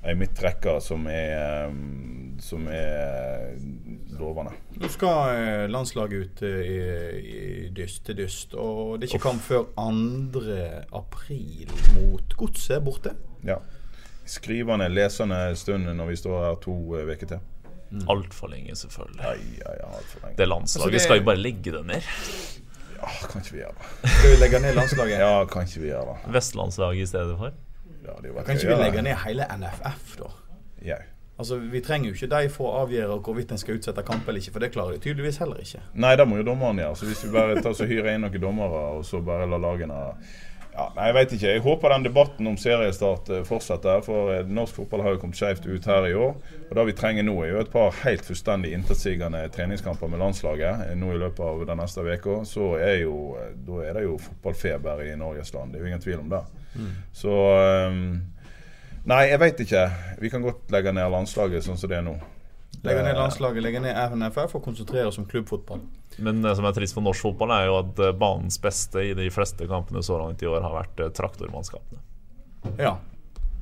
ei 0.02 0.16
midtrekker 0.18 0.80
som 0.82 1.06
er 1.10 1.34
eh, 1.66 1.74
Som 2.42 2.66
er 2.74 3.52
lovende. 4.18 4.56
Nå 4.82 4.90
skal 4.90 5.36
eh, 5.36 5.66
landslaget 5.70 6.24
ut 6.24 6.42
eh, 6.46 6.62
i, 6.62 6.80
i 7.22 7.68
dyst 7.74 8.06
til 8.08 8.18
dyst, 8.18 8.56
og 8.58 8.98
det 8.98 9.08
er 9.08 9.16
ikke 9.16 9.28
kamp 9.30 9.44
før 9.46 9.68
2. 9.78 10.56
april 10.98 11.70
mot 11.98 12.34
Godset 12.38 12.82
borte. 12.86 13.14
Ja. 13.46 13.60
Skrivende, 14.32 14.88
lesende 14.90 15.40
stund 15.60 15.90
når 15.92 16.08
vi 16.14 16.16
står 16.22 16.38
her 16.46 16.60
to 16.64 16.76
uker 16.96 17.28
til. 17.34 17.40
Altfor 18.10 18.48
lenge, 18.48 18.76
selvfølgelig. 18.80 19.24
Ai, 19.28 19.42
ai, 19.68 19.78
alt 19.84 20.08
for 20.08 20.24
lenge. 20.26 20.38
Det 20.38 20.48
landslaget 20.48 20.86
Altså, 20.86 20.92
det- 20.96 21.02
skal 21.02 21.18
jo 21.20 21.26
bare 21.28 21.42
legge 21.42 21.72
det 21.76 21.86
ned. 21.86 22.02
Ja, 23.02 23.10
kan 23.28 23.42
ikke 23.42 23.52
vi 23.52 23.58
gjøre 23.60 23.74
det? 23.78 24.10
Skal 24.10 24.30
vi 24.32 24.36
legge 24.44 24.60
ned 24.60 24.76
landslaget? 24.76 25.20
Ja, 25.26 25.46
kan 25.46 25.62
ikke 25.68 25.82
vi 25.82 25.88
gjøre 25.88 26.06
det? 26.14 26.34
Vestlandslaget 26.34 27.02
i 27.04 27.06
stedet 27.06 27.38
for. 27.38 27.52
Ja, 28.06 28.14
det 28.22 28.46
Kan 28.46 28.56
ikke 28.56 28.68
vi 28.68 28.84
legge 28.84 29.02
ned 29.02 29.16
hele 29.26 29.46
NFF, 29.58 30.16
da? 30.20 30.30
Ja. 30.86 30.96
Altså, 31.40 31.58
Vi 31.58 31.82
trenger 31.82 32.10
jo 32.10 32.14
ikke 32.14 32.30
de 32.42 32.50
for 32.54 32.70
å 32.70 32.86
avgjøre 32.86 33.20
hvorvidt 33.26 33.52
en 33.52 33.58
skal 33.58 33.76
utsette 33.80 34.04
kamp 34.06 34.28
eller 34.28 34.40
ikke, 34.40 34.52
for 34.54 34.60
det 34.60 34.72
klarer 34.72 34.92
de 34.94 35.00
tydeligvis 35.02 35.38
heller 35.42 35.58
ikke. 35.64 35.82
Nei, 35.94 36.16
det 36.16 36.28
må 36.28 36.38
jo 36.38 36.44
dommeren 36.44 36.78
gjøre. 36.78 36.96
Så 36.96 37.06
hvis 37.10 37.24
vi 37.26 37.32
bare 37.34 37.62
tar 37.62 37.74
så 37.74 37.86
hyrer 37.90 38.14
inn 38.16 38.22
noen 38.22 38.42
dommere, 38.42 38.82
og 38.98 39.06
så 39.06 39.22
bare 39.26 39.50
lar 39.50 39.60
lagene 39.60 39.98
ja, 40.72 40.86
Nei, 40.96 41.08
jeg 41.10 41.16
vet 41.18 41.34
ikke. 41.36 41.52
Jeg 41.52 41.64
håper 41.66 41.92
den 41.92 42.06
debatten 42.06 42.48
om 42.48 42.58
seriestart 42.60 43.30
eh, 43.32 43.44
fortsetter. 43.48 44.04
For 44.06 44.32
eh, 44.34 44.48
norsk 44.48 44.80
fotball 44.80 45.04
har 45.04 45.16
jo 45.16 45.22
kommet 45.24 45.40
skjevt 45.40 45.68
ut 45.68 45.88
her 45.92 46.08
i 46.08 46.14
år. 46.16 46.36
Og 46.70 46.78
det 46.78 46.86
vi 46.88 46.96
trenger 46.96 47.28
nå, 47.28 47.36
er 47.44 47.52
jo 47.52 47.62
et 47.66 47.72
par 47.74 47.96
helt 48.06 48.26
fullstendig 48.28 48.72
intetsigende 48.78 49.44
treningskamper 49.52 50.12
med 50.12 50.24
landslaget 50.24 50.86
eh, 50.88 50.98
nå 51.00 51.12
i 51.12 51.22
løpet 51.22 51.44
av 51.44 51.64
den 51.68 51.82
neste 51.84 52.06
uka. 52.08 52.42
Så 52.48 52.74
er 52.80 53.02
jo, 53.04 53.16
da 53.68 53.82
er 53.84 54.00
det 54.00 54.06
jo 54.08 54.20
fotballfeber 54.24 55.04
i 55.10 55.16
Norges 55.20 55.52
land. 55.56 55.74
Det 55.74 55.82
er 55.82 55.86
jo 55.86 55.92
ingen 55.92 56.06
tvil 56.08 56.22
om 56.24 56.32
det. 56.32 56.44
Så 57.12 57.34
um, 57.92 58.06
Nei, 59.12 59.24
jeg 59.32 59.42
veit 59.42 59.60
ikke. 59.64 59.88
Vi 60.22 60.30
kan 60.30 60.44
godt 60.46 60.70
legge 60.72 60.94
ned 60.94 61.10
landslaget 61.12 61.66
sånn 61.66 61.80
som 61.82 61.90
det 61.90 61.98
er 61.98 62.06
nå. 62.06 62.14
Legge 62.82 63.04
ned 63.06 63.14
Eh, 63.14 63.20
landslaget, 63.20 63.64
legge 63.64 63.82
ned 63.84 63.98
RNFF 63.98 64.56
og 64.58 64.64
konsentrere 64.66 65.10
oss 65.10 65.20
om 65.22 65.28
klubbfotball. 65.30 65.84
Men 66.18 66.42
det 66.42 66.56
som 66.58 66.66
er 66.66 66.74
trist 66.76 66.98
for 66.98 67.06
norsk 67.06 67.28
fotball, 67.28 67.54
er 67.56 67.68
jo 67.70 67.78
at 67.82 68.00
eh, 68.02 68.16
banens 68.18 68.58
beste 68.62 69.04
i 69.06 69.14
de 69.18 69.30
fleste 69.34 69.68
kampene 69.70 70.02
så 70.04 70.18
langt 70.22 70.42
i 70.42 70.50
år 70.50 70.66
har 70.66 70.74
vært 70.80 71.04
eh, 71.04 71.14
traktormannskapene. 71.18 72.02
Ja. 72.82 72.98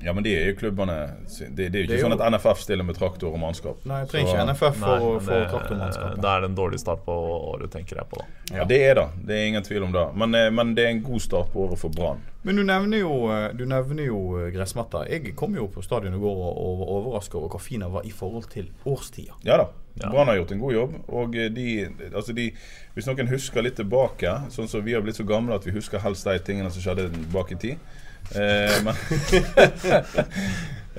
Ja, 0.02 0.14
men 0.14 0.24
de 0.24 0.32
er 0.36 0.46
jo 0.52 0.56
klubbene 0.56 0.96
Det, 1.28 1.56
det 1.58 1.76
er 1.76 1.80
jo 1.82 1.88
ikke 1.88 1.98
er 1.98 2.04
sånn 2.06 2.14
jo- 2.16 2.22
at 2.24 2.32
NFF 2.32 2.62
stiller 2.64 2.84
med 2.88 2.96
traktor 2.96 3.34
og 3.34 3.40
mannskap. 3.40 3.86
Nei, 3.86 4.00
jeg 4.06 4.10
trenger 4.10 4.28
Så- 4.30 4.36
ikke 4.36 4.46
NFF 4.48 4.76
for 4.80 5.00
å 5.00 5.20
få 5.20 5.26
det, 5.28 5.50
traktormannskap. 5.52 6.16
det 6.16 6.26
er 6.26 6.46
en 6.46 6.56
dårlig 6.56 6.80
start 6.80 7.06
på 7.06 7.12
året, 7.54 7.70
tenker 7.72 7.96
jeg 7.98 8.10
på. 8.10 8.18
da 8.50 8.56
Ja, 8.58 8.64
Det 8.66 8.82
er 8.82 8.94
det. 8.96 9.08
Det 9.26 9.36
er 9.36 9.46
ingen 9.48 9.64
tvil 9.64 9.84
om 9.84 9.92
det. 9.92 10.16
Men, 10.16 10.36
eh, 10.36 10.50
men 10.50 10.74
det 10.76 10.86
er 10.86 10.90
en 10.90 11.04
god 11.04 11.20
start 11.22 11.52
på 11.54 11.68
året 11.70 11.78
for 11.78 11.90
Brann. 11.90 12.22
Men 12.44 12.56
du 12.56 12.64
nevner 12.64 13.00
jo, 13.00 13.28
eh, 13.30 13.52
du 13.54 13.66
nevner 13.66 14.06
jo 14.06 14.38
eh, 14.40 14.52
gressmatta. 14.52 15.06
Jeg 15.10 15.36
kom 15.36 15.54
jo 15.56 15.68
på 15.68 15.84
stadion 15.84 16.14
i 16.14 16.18
går 16.18 16.36
og 16.58 16.80
var 16.80 16.88
overraska 16.88 17.36
over 17.36 17.50
hvor 17.50 17.60
fin 17.62 17.82
den 17.82 17.92
var 17.92 18.02
i 18.06 18.10
forhold 18.12 18.50
til 18.50 18.70
årstida. 18.86 19.34
Ja 19.44 19.58
da. 19.58 19.68
Ja. 20.02 20.10
Brann 20.12 20.28
har 20.28 20.36
gjort 20.38 20.52
en 20.54 20.60
god 20.60 20.74
jobb. 20.74 20.94
Og 21.10 21.32
de, 21.34 21.90
altså 22.16 22.34
de 22.34 22.52
Hvis 22.96 23.06
noen 23.08 23.28
husker 23.28 23.62
litt 23.62 23.76
tilbake, 23.76 24.50
sånn 24.50 24.68
som 24.70 24.82
vi 24.84 24.94
har 24.94 25.02
blitt 25.02 25.16
så 25.18 25.26
gamle 25.28 25.54
at 25.56 25.64
vi 25.66 25.72
husker 25.72 26.00
helst 26.00 26.24
de 26.24 26.40
tingene 26.40 26.72
som 26.72 26.82
skjedde 26.82 27.12
bak 27.34 27.52
i 27.52 27.56
tid. 27.56 27.78
Eh, 28.36 28.76
men 28.86 28.96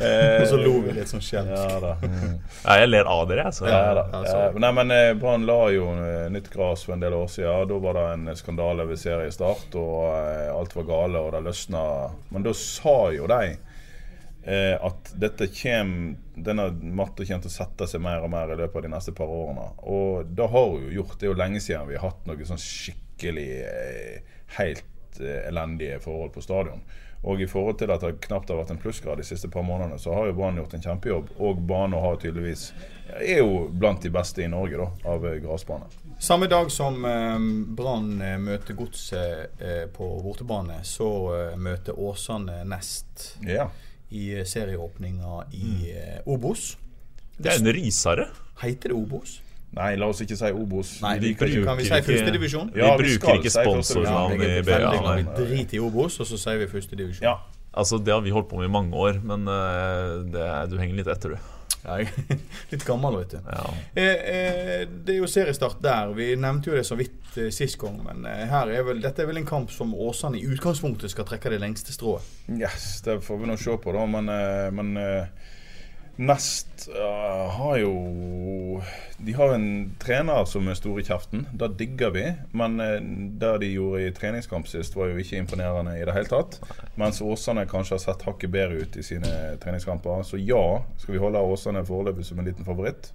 Og 0.00 0.46
så 0.48 0.56
lo 0.56 0.78
vi 0.80 0.94
litt 0.96 1.11
sånn 1.11 1.20
skjelt. 1.20 1.50
Ja 1.52 1.80
da. 1.83 1.90
Mm. 2.00 2.37
Ja, 2.62 2.76
jeg 2.80 2.88
ler 2.88 3.09
av 3.11 3.26
dere, 3.28 3.44
altså. 3.50 3.66
Så. 3.66 3.72
Ja, 3.72 3.90
da. 3.98 4.22
Ja, 4.24 4.44
nei, 4.64 4.70
men 4.78 4.94
eh, 4.94 5.11
Brann 5.18 5.44
la 5.48 5.59
jo 5.74 5.90
eh, 5.92 6.28
nytt 6.33 6.48
gras 6.54 6.87
for 6.87 6.96
en 6.96 7.02
del 7.04 7.16
år 7.18 7.28
siden. 7.28 7.68
Da 7.68 7.80
var 7.85 7.98
det 7.98 8.04
en 8.14 8.30
skandale 8.38 8.87
ved 8.88 9.00
seriestart, 9.02 9.76
og 9.76 10.06
eh, 10.14 10.48
alt 10.54 10.76
var 10.78 10.88
gale, 10.88 11.20
og 11.20 11.35
det 11.37 11.42
løsna. 11.50 11.83
Men 12.33 12.46
da 12.46 12.54
sa 12.56 12.96
jo 13.12 13.28
de 13.28 13.40
eh, 13.50 14.76
at 14.80 15.12
dette 15.20 15.50
kjem, 15.52 15.94
denne 16.48 16.70
matta 16.80 17.26
kommer 17.26 17.44
til 17.44 17.52
å 17.52 17.56
sette 17.59 17.88
seg 17.90 18.04
mer 18.04 18.24
og 18.24 18.33
mer 18.33 18.54
i 18.54 18.61
løpet 18.62 18.80
av 18.80 18.87
de 18.88 18.94
neste 18.94 19.16
par 19.16 19.33
årene. 19.37 19.68
Og 19.85 20.33
det 20.37 20.48
har 20.54 20.68
hun 20.72 20.87
jo 20.88 20.94
gjort. 21.02 21.18
Det 21.20 21.28
er 21.28 21.35
jo 21.35 21.40
lenge 21.42 21.64
siden 21.64 21.90
vi 21.90 21.98
har 22.00 22.09
hatt 22.09 22.24
noe 22.30 22.48
sånn 22.48 22.62
skikkelig 22.62 23.50
eh, 23.68 24.38
helt 24.56 24.87
eh, 25.20 25.48
elendige 25.48 25.98
forhold 26.04 26.30
på 26.36 26.44
stadion. 26.44 26.84
Og 27.22 27.40
i 27.40 27.46
forhold 27.46 27.76
til 27.78 27.90
at 27.92 28.00
det 28.00 28.20
knapt 28.24 28.48
har 28.48 28.56
vært 28.62 28.70
en 28.72 28.80
plussgrad 28.80 29.20
de 29.20 29.26
siste 29.28 29.48
par 29.52 29.64
månedene, 29.66 29.98
så 30.00 30.14
har 30.16 30.30
jo 30.30 30.36
Brann 30.38 30.56
gjort 30.56 30.74
en 30.78 30.84
kjempejobb. 30.86 31.34
Og 31.44 31.58
Bane 31.68 32.00
har 32.00 32.16
tydeligvis 32.22 32.70
er 33.18 33.42
jo 33.42 33.66
blant 33.72 34.02
de 34.02 34.10
beste 34.14 34.44
i 34.44 34.48
Norge, 34.48 34.78
da, 34.80 35.10
av 35.10 35.26
eh, 35.28 35.36
gressbane. 35.42 35.90
Samme 36.20 36.48
dag 36.48 36.70
som 36.72 37.04
eh, 37.04 37.36
Brann 37.76 38.22
eh, 38.24 38.38
møter 38.40 38.78
Godset 38.78 39.60
eh, 39.60 39.84
på 39.92 40.08
bortebane, 40.24 40.80
så 40.86 41.10
eh, 41.36 41.58
møter 41.60 41.98
Åsane 41.98 42.62
Nest 42.68 43.34
Ja. 43.44 43.68
i 44.08 44.44
serieåpninga 44.44 45.44
i 45.52 45.92
mm. 45.92 46.24
Obos. 46.30 46.74
Det 47.36 47.52
er 47.52 47.60
en 47.60 47.72
risare. 47.72 48.30
Heter 48.60 48.92
det 48.92 48.96
Obos? 48.96 49.40
Nei, 49.76 49.92
la 50.00 50.09
oss 50.11 50.20
ikke 50.24 50.35
si 50.35 50.50
Obos. 50.50 50.96
Nei, 51.04 51.14
Vi 51.22 51.35
bruker, 51.38 51.64
kan 51.68 51.78
vi 51.78 51.85
si 51.87 52.00
førstedivisjon? 52.09 52.72
Vi 52.74 52.80
Ja, 52.83 52.96
vi 52.98 53.04
bruker 53.14 53.38
ikke 53.38 53.52
sponsornavn 53.54 54.42
i 54.42 54.50
BA. 54.66 55.14
vi 55.20 55.24
driter 55.38 55.78
i 55.78 55.80
Obos, 55.85 56.18
og 56.20 56.26
så 56.26 56.38
sier 56.40 56.59
vi 56.59 56.66
førstedivisjon. 56.72 57.22
Ja. 57.22 57.37
Altså, 57.70 58.00
det 58.02 58.11
har 58.12 58.20
vi 58.20 58.33
holdt 58.35 58.48
på 58.50 58.59
med 58.59 58.66
i 58.66 58.72
mange 58.72 58.96
år, 58.98 59.20
men 59.22 59.46
eh, 59.46 60.24
det, 60.35 60.46
du 60.72 60.78
henger 60.80 60.96
litt 60.98 61.11
etter, 61.12 61.37
du. 61.37 61.56
Ja, 61.85 62.00
litt 62.72 62.83
gammel, 62.85 63.20
vet 63.22 63.37
du. 63.37 63.38
Ja. 63.46 63.68
Eh, 63.94 64.24
eh, 64.33 64.83
det 64.90 65.14
er 65.14 65.20
jo 65.22 65.28
seriestart 65.30 65.78
der. 65.85 66.11
Vi 66.18 66.33
nevnte 66.37 66.72
jo 66.72 66.76
det 66.76 66.83
så 66.88 66.98
vidt 66.98 67.38
eh, 67.38 67.48
sist 67.54 67.78
gang. 67.80 68.02
Men 68.04 68.26
eh, 68.28 68.42
her 68.50 68.68
er 68.74 68.83
vel, 68.90 68.98
dette 69.00 69.22
er 69.22 69.30
vel 69.30 69.38
en 69.40 69.48
kamp 69.48 69.70
som 69.72 69.94
Åsane 69.94 70.40
i 70.42 70.44
utgangspunktet 70.50 71.14
skal 71.14 71.28
trekke 71.30 71.54
det 71.54 71.62
lengste 71.62 71.94
strået. 71.94 72.26
Yes, 72.50 73.00
det 73.06 73.20
får 73.24 73.40
vi 73.40 73.48
nå 73.52 73.56
se 73.61 73.78
på, 73.80 73.94
da. 73.96 74.04
Men, 74.18 74.28
eh, 74.35 74.66
men 74.76 74.92
eh, 75.00 75.54
Nest 76.16 76.88
uh, 76.96 77.48
har 77.50 77.78
jo 77.78 78.82
De 79.16 79.32
har 79.32 79.54
en 79.54 79.94
trener 80.00 80.44
som 80.44 80.68
er 80.68 80.76
stor 80.76 81.00
i 81.00 81.04
kjeften. 81.04 81.46
Det 81.52 81.70
digger 81.80 82.12
vi. 82.12 82.24
Men 82.52 82.80
uh, 82.80 82.98
det 83.40 83.52
de 83.62 83.70
gjorde 83.72 84.02
i 84.04 84.12
treningskamp 84.16 84.68
sist, 84.68 84.96
var 84.96 85.08
jo 85.08 85.20
ikke 85.20 85.40
imponerende 85.40 85.96
i 85.96 86.04
det 86.04 86.14
hele 86.16 86.28
tatt. 86.28 86.58
Mens 87.00 87.22
Åsane 87.24 87.64
kanskje 87.68 87.96
har 87.96 88.02
sett 88.04 88.24
hakket 88.28 88.52
bedre 88.52 88.84
ut 88.84 88.98
i 89.00 89.04
sine 89.06 89.30
treningskamper. 89.62 90.22
Så 90.28 90.40
ja, 90.40 90.82
skal 91.00 91.16
vi 91.16 91.22
holde 91.22 91.40
Åsane 91.40 91.84
foreløpig 91.88 92.26
som 92.28 92.40
en 92.40 92.50
liten 92.50 92.68
favoritt. 92.68 93.12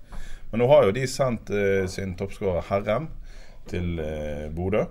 Men 0.51 0.63
nå 0.63 0.69
har 0.71 0.88
jo 0.88 0.95
de 0.95 1.05
sendt 1.10 1.51
uh, 1.53 1.84
sin 1.91 2.15
toppskårer 2.17 2.65
Herrem 2.71 3.10
til 3.69 3.99
uh, 4.01 4.47
Bodø. 4.55 4.86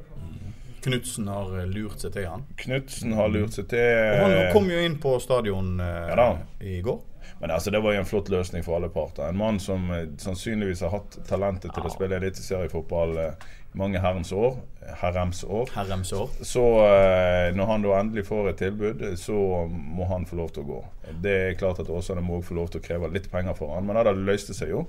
Knutsen 0.84 1.30
har 1.32 1.50
lurt 1.66 2.02
seg 2.04 2.12
til 2.14 2.28
han. 2.28 2.42
Knutsen 2.60 3.14
har 3.16 3.30
lurt 3.32 3.56
seg 3.56 3.70
til 3.70 4.20
han 4.20 4.52
kom 4.52 4.66
jo 4.68 4.82
inn 4.84 4.98
på 5.00 5.16
stadion 5.22 5.78
Ja 5.80 6.26
i 6.60 6.82
går. 6.84 6.98
Men 7.44 7.50
altså, 7.52 7.70
det 7.70 7.82
var 7.84 7.92
jo 7.92 8.00
en 8.00 8.06
flott 8.08 8.30
løsning 8.32 8.62
for 8.64 8.78
alle 8.78 8.88
parter. 8.88 9.26
En 9.28 9.36
mann 9.36 9.58
som 9.60 9.90
eh, 9.92 10.06
sannsynligvis 10.16 10.80
har 10.80 10.94
hatt 10.94 11.18
talentet 11.28 11.74
til 11.76 11.84
å 11.84 11.90
spille 11.92 12.16
eliteseriefotball 12.16 13.18
eh, 13.20 13.42
mange 13.76 14.00
herrens 14.00 14.30
år. 14.32 14.54
Herrems 15.02 15.42
år. 15.44 15.68
Herrems 15.74 16.12
år. 16.16 16.30
Så 16.40 16.62
eh, 16.86 17.50
når 17.52 17.68
han 17.68 17.84
da 17.84 17.98
endelig 17.98 18.24
får 18.30 18.48
et 18.48 18.62
tilbud, 18.62 19.04
så 19.20 19.36
må 19.68 20.08
han 20.08 20.24
få 20.24 20.38
lov 20.38 20.54
til 20.54 20.64
å 20.64 20.70
gå. 20.70 20.78
Det 21.26 21.34
er 21.50 21.58
klart 21.60 21.82
at 21.84 21.90
Åsane 21.92 22.22
må 22.24 22.38
få 22.40 22.56
lov 22.56 22.70
til 22.72 22.80
å 22.80 22.86
kreve 22.86 23.12
litt 23.12 23.28
penger 23.34 23.60
for 23.60 23.74
han, 23.76 23.84
men 23.84 24.00
det 24.00 24.16
løste 24.22 24.56
seg 24.56 24.72
jo. 24.72 24.86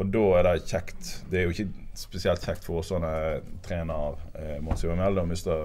Og 0.00 0.08
da 0.14 0.24
er 0.38 0.48
det 0.48 0.54
kjekt. 0.72 1.12
Det 1.28 1.42
er 1.42 1.44
jo 1.44 1.52
ikke 1.52 1.68
spesielt 2.06 2.48
kjekt 2.48 2.64
for 2.64 2.80
Åsane-trener 2.80 4.16
eh, 4.40 4.56
Mons 4.64 4.86
Ivar 4.88 4.96
Mjelde 5.02 5.26
å 5.26 5.28
miste 5.28 5.60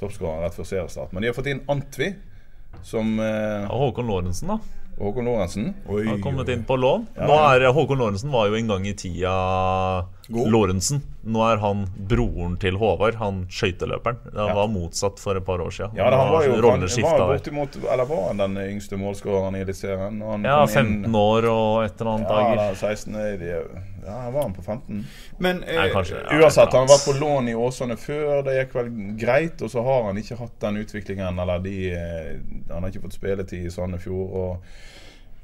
toppskåreren 0.00 0.46
rett 0.46 0.56
før 0.56 0.72
seriestart. 0.72 1.12
Men 1.12 1.20
de 1.20 1.34
har 1.34 1.36
fått 1.36 1.52
inn 1.52 1.66
Antvi, 1.68 2.14
som 2.80 3.18
eh, 3.20 3.68
Håkon 3.68 4.08
Lorentzen, 4.08 4.56
da. 4.56 4.85
Håkon 4.96 5.26
Lorentzen. 5.28 5.74
Oi, 5.92 6.06
Har 6.08 6.18
kommet 6.24 6.48
inn 6.48 6.62
på 6.64 6.76
lån. 6.80 7.06
Ja. 7.18 7.26
Nå 7.28 7.36
er 7.52 7.66
Håkon 7.76 8.00
Lorentzen 8.00 8.32
var 8.32 8.48
jo 8.48 8.56
en 8.56 8.70
gang 8.72 8.86
i 8.88 8.94
tida 8.96 9.34
God. 10.28 10.48
Lorentzen. 10.52 11.02
Nå 11.26 11.40
er 11.42 11.58
han 11.58 11.80
broren 12.08 12.52
til 12.62 12.76
Håvard, 12.78 13.16
han 13.18 13.40
skøyteløperen. 13.50 14.18
Han 14.36 14.46
Ja. 14.48 14.54
var 14.54 14.68
motsatt 14.70 15.18
for 15.18 15.34
et 15.36 15.44
par 15.44 15.58
år 15.58 15.72
siden. 15.74 15.96
Ja, 15.98 16.04
han 16.14 16.30
var 16.32 16.44
jo 16.46 16.52
han, 16.52 16.62
rolleskifta 16.62 17.18
var 17.18 17.32
bortimot 17.34 17.76
Eller 17.82 18.04
var 18.06 18.28
han 18.28 18.36
den 18.38 18.56
yngste 18.62 18.96
målskåreren 18.96 19.56
i 19.58 19.64
Eliteserien? 19.64 20.20
Ja, 20.44 20.66
15 20.66 20.86
inn- 20.86 21.02
15 21.10 21.14
år 21.18 21.48
og 21.50 21.84
et 21.84 22.00
eller 22.00 22.10
annet 22.14 22.30
Ja, 22.30 22.36
dager. 22.36 22.56
da, 22.56 22.74
16 22.74 23.14
er 23.16 23.36
de, 23.36 23.48
ja, 24.06 24.30
var 24.30 24.42
han 24.42 24.54
på 24.54 24.62
15? 24.62 25.04
Men 25.40 25.64
eh, 25.64 25.74
Nei, 25.80 25.88
kanskje 25.90 26.22
ja, 26.22 26.38
Uansett, 26.38 26.72
han 26.72 26.86
har 26.86 26.94
vært 26.94 27.06
på 27.10 27.18
lån 27.20 27.48
i 27.48 27.54
Åsane 27.54 27.96
før. 27.98 28.44
Det 28.46 28.54
gikk 28.60 28.74
vel 28.78 28.90
greit. 29.18 29.62
Og 29.62 29.70
så 29.70 29.82
har 29.82 30.04
han 30.06 30.16
ikke 30.22 30.38
hatt 30.38 30.60
den 30.60 30.76
utviklingen, 30.84 31.38
eller 31.42 31.58
de 31.58 31.90
eh, 31.90 32.38
Han 32.70 32.82
har 32.82 32.90
ikke 32.90 33.02
fått 33.08 33.18
spilletid 33.18 33.66
i 33.66 33.70
Sandefjord. 33.70 34.30
Og 34.30 34.62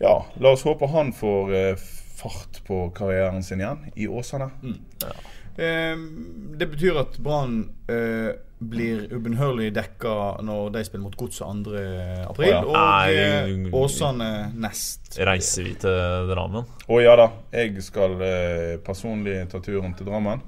ja, 0.00 0.14
la 0.38 0.48
oss 0.54 0.62
håpe 0.62 0.86
han 0.94 1.12
får 1.12 1.52
eh, 1.54 1.74
fart 2.22 2.62
på 2.66 2.92
karrieren 2.94 3.42
sin 3.42 3.58
igjen 3.60 3.90
i 3.96 4.06
Åsane. 4.06 4.50
eh, 4.62 5.08
det 5.56 6.66
betyr 6.70 6.96
at 7.02 7.18
Brann 7.20 7.58
eh, 7.90 8.32
blir 8.62 9.06
ubønnhørlig 9.12 9.72
dekka 9.74 10.14
når 10.44 10.70
de 10.76 10.84
spiller 10.86 11.04
mot 11.06 11.16
Godset 11.18 11.64
2. 11.66 11.82
april. 12.30 12.52
Å, 12.52 12.52
ja. 12.52 12.60
Og 12.62 12.76
Nei, 12.76 13.16
eh, 13.16 13.74
Åsane 13.76 14.30
nest. 14.62 15.16
Reiser 15.18 15.66
vi 15.66 15.74
til 15.82 16.30
Drammen? 16.30 16.68
Og 16.88 17.02
ja 17.02 17.16
da, 17.18 17.28
jeg 17.54 17.84
skal 17.84 18.16
eh, 18.26 18.76
personlig 18.84 19.42
ta 19.52 19.60
turen 19.64 19.96
til 19.98 20.08
Drammen. 20.08 20.44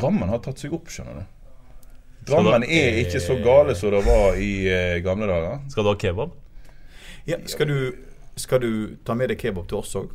Drammen 0.00 0.30
har 0.32 0.42
tatt 0.44 0.62
seg 0.62 0.74
opp, 0.76 0.88
skjønner 0.92 1.20
du. 1.20 1.36
Drammen 2.30 2.64
er 2.64 3.00
ikke 3.00 3.20
så 3.24 3.38
gale 3.42 3.74
som 3.78 3.92
det 3.94 4.04
var 4.06 4.38
i 4.38 4.52
eh, 4.70 5.00
gamle 5.04 5.28
dager. 5.30 5.60
Skal 5.72 5.86
du 5.86 5.92
ha 5.92 5.98
kebab? 5.98 6.36
Ja, 7.28 7.40
skal, 7.50 7.68
du, 7.68 8.32
skal 8.40 8.62
du 8.62 8.72
ta 9.04 9.16
med 9.18 9.32
deg 9.32 9.40
kebab 9.40 9.68
til 9.70 9.82
oss 9.82 9.96
òg? 9.98 10.12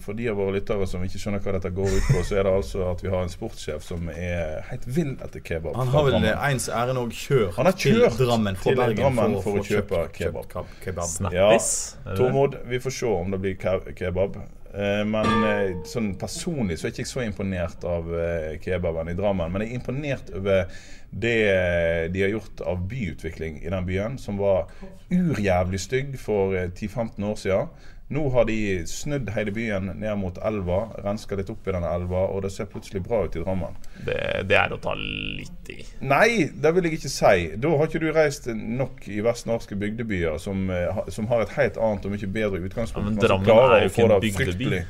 For 0.00 0.16
de 0.16 0.28
av 0.32 0.36
våre 0.40 0.54
lyttere 0.56 0.86
som 0.88 1.02
ikke 1.04 1.18
skjønner 1.20 1.42
hva 1.44 1.52
dette 1.58 1.70
går 1.76 1.90
ut 1.96 2.06
på, 2.10 2.22
så 2.24 2.38
er 2.40 2.46
det 2.48 2.52
altså 2.56 2.84
at 2.90 3.02
vi 3.04 3.10
har 3.12 3.22
en 3.26 3.32
sportssjef 3.32 3.82
som 3.84 4.08
er 4.14 4.62
helt 4.70 4.86
vill 4.88 5.12
etter 5.24 5.40
kebab. 5.44 5.74
Han 5.76 5.92
har 5.92 6.06
vel 6.08 6.28
ens 6.30 6.68
ærend 6.72 6.98
òg 7.02 7.12
kjørt, 7.16 7.54
Han 7.58 7.68
har 7.70 7.76
kjørt 7.76 8.16
til 8.16 8.26
Drammen 8.30 8.56
fra 8.56 8.70
til 8.70 8.80
Bergen 8.80 9.02
Drammen 9.02 9.36
for, 9.40 9.42
for 9.50 9.60
å 9.60 9.66
kjøpe 9.68 10.06
kebab. 10.16 10.48
kebab. 10.84 11.04
Ja, 11.04 11.10
Snappis? 11.10 11.70
Tormod, 12.16 12.56
vi 12.70 12.80
får 12.80 12.96
se 13.02 13.12
om 13.20 13.30
det 13.36 13.40
blir 13.44 13.58
ke- 13.60 13.92
kebab. 13.98 14.40
Eh, 14.70 15.02
men 15.02 15.26
eh, 15.48 15.70
sånn 15.90 16.12
personlig 16.14 16.76
så 16.78 16.86
er 16.86 16.92
jeg 16.92 17.02
ikke 17.02 17.10
så 17.10 17.24
imponert 17.26 17.82
av 17.90 18.06
eh, 18.14 18.52
kebaben 18.62 19.08
i 19.10 19.16
Drammen. 19.18 19.50
Men 19.50 19.64
jeg 19.64 19.72
er 19.72 19.80
imponert 19.80 20.30
over 20.38 20.68
det 21.10 21.36
eh, 21.50 22.04
de 22.14 22.22
har 22.22 22.30
gjort 22.36 22.60
av 22.70 22.84
byutvikling 22.86 23.56
i 23.64 23.72
den 23.72 23.88
byen, 23.88 24.14
som 24.22 24.38
var 24.38 24.68
urjævlig 25.10 25.80
stygg 25.82 26.14
for 26.22 26.54
eh, 26.54 26.68
10-15 26.70 27.26
år 27.32 27.40
siden. 27.42 27.72
Nå 28.10 28.24
har 28.34 28.44
de 28.48 28.58
snudd 28.90 29.28
hele 29.30 29.52
byen 29.54 29.92
ned 30.00 30.18
mot 30.18 30.38
elva, 30.42 30.80
renska 31.04 31.36
litt 31.38 31.50
opp 31.52 31.68
i 31.68 31.74
denne 31.76 31.92
elva, 31.94 32.24
og 32.34 32.42
det 32.42 32.50
ser 32.50 32.66
plutselig 32.66 33.04
bra 33.06 33.20
ut 33.22 33.36
i 33.38 33.42
Drammen. 33.44 33.76
Det, 34.02 34.18
det 34.50 34.56
er 34.58 34.74
å 34.74 34.80
ta 34.82 34.96
litt 34.98 35.70
i. 35.70 35.76
Nei, 36.02 36.48
det 36.50 36.72
vil 36.74 36.88
jeg 36.88 36.98
ikke 36.98 37.12
si. 37.12 37.34
Da 37.62 37.70
har 37.70 37.86
ikke 37.86 38.02
du 38.02 38.08
reist 38.16 38.48
nok 38.50 39.06
i 39.06 39.20
vestnorske 39.22 39.78
bygdebyer 39.78 40.40
som, 40.42 40.66
eh, 40.74 41.04
som 41.14 41.30
har 41.30 41.44
et 41.46 41.54
helt 41.54 41.78
annet 41.78 42.08
og 42.10 42.16
mye 42.16 42.32
bedre 42.34 42.58
utgangspunkt. 42.66 43.06
Ja, 43.06 43.12
men 43.12 43.20
men 43.20 43.46
Drammen 43.46 43.76
er 43.78 43.84
jo 43.86 43.92
ikke 43.92 44.08
en 44.08 44.16
bygdeby. 44.26 44.34
fryktelig. 44.42 44.82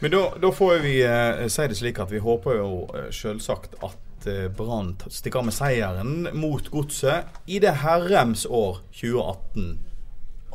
Men 0.00 0.10
da, 0.14 0.22
da 0.38 0.52
får 0.54 0.78
vi 0.86 0.94
eh, 1.02 1.46
si 1.50 1.66
det 1.66 1.76
slik 1.80 1.98
at 1.98 2.14
vi 2.14 2.22
håper 2.22 2.60
jo 2.60 2.70
eh, 2.94 3.08
selvsagt 3.10 3.74
at 3.82 4.30
eh, 4.30 4.46
Brann 4.54 4.94
stikker 5.10 5.42
av 5.42 5.48
med 5.50 5.56
seieren 5.56 6.28
mot 6.38 6.70
Godset 6.70 7.26
i 7.50 7.58
det 7.58 7.80
herrems 7.82 8.46
år 8.46 8.84
2018 8.94 9.87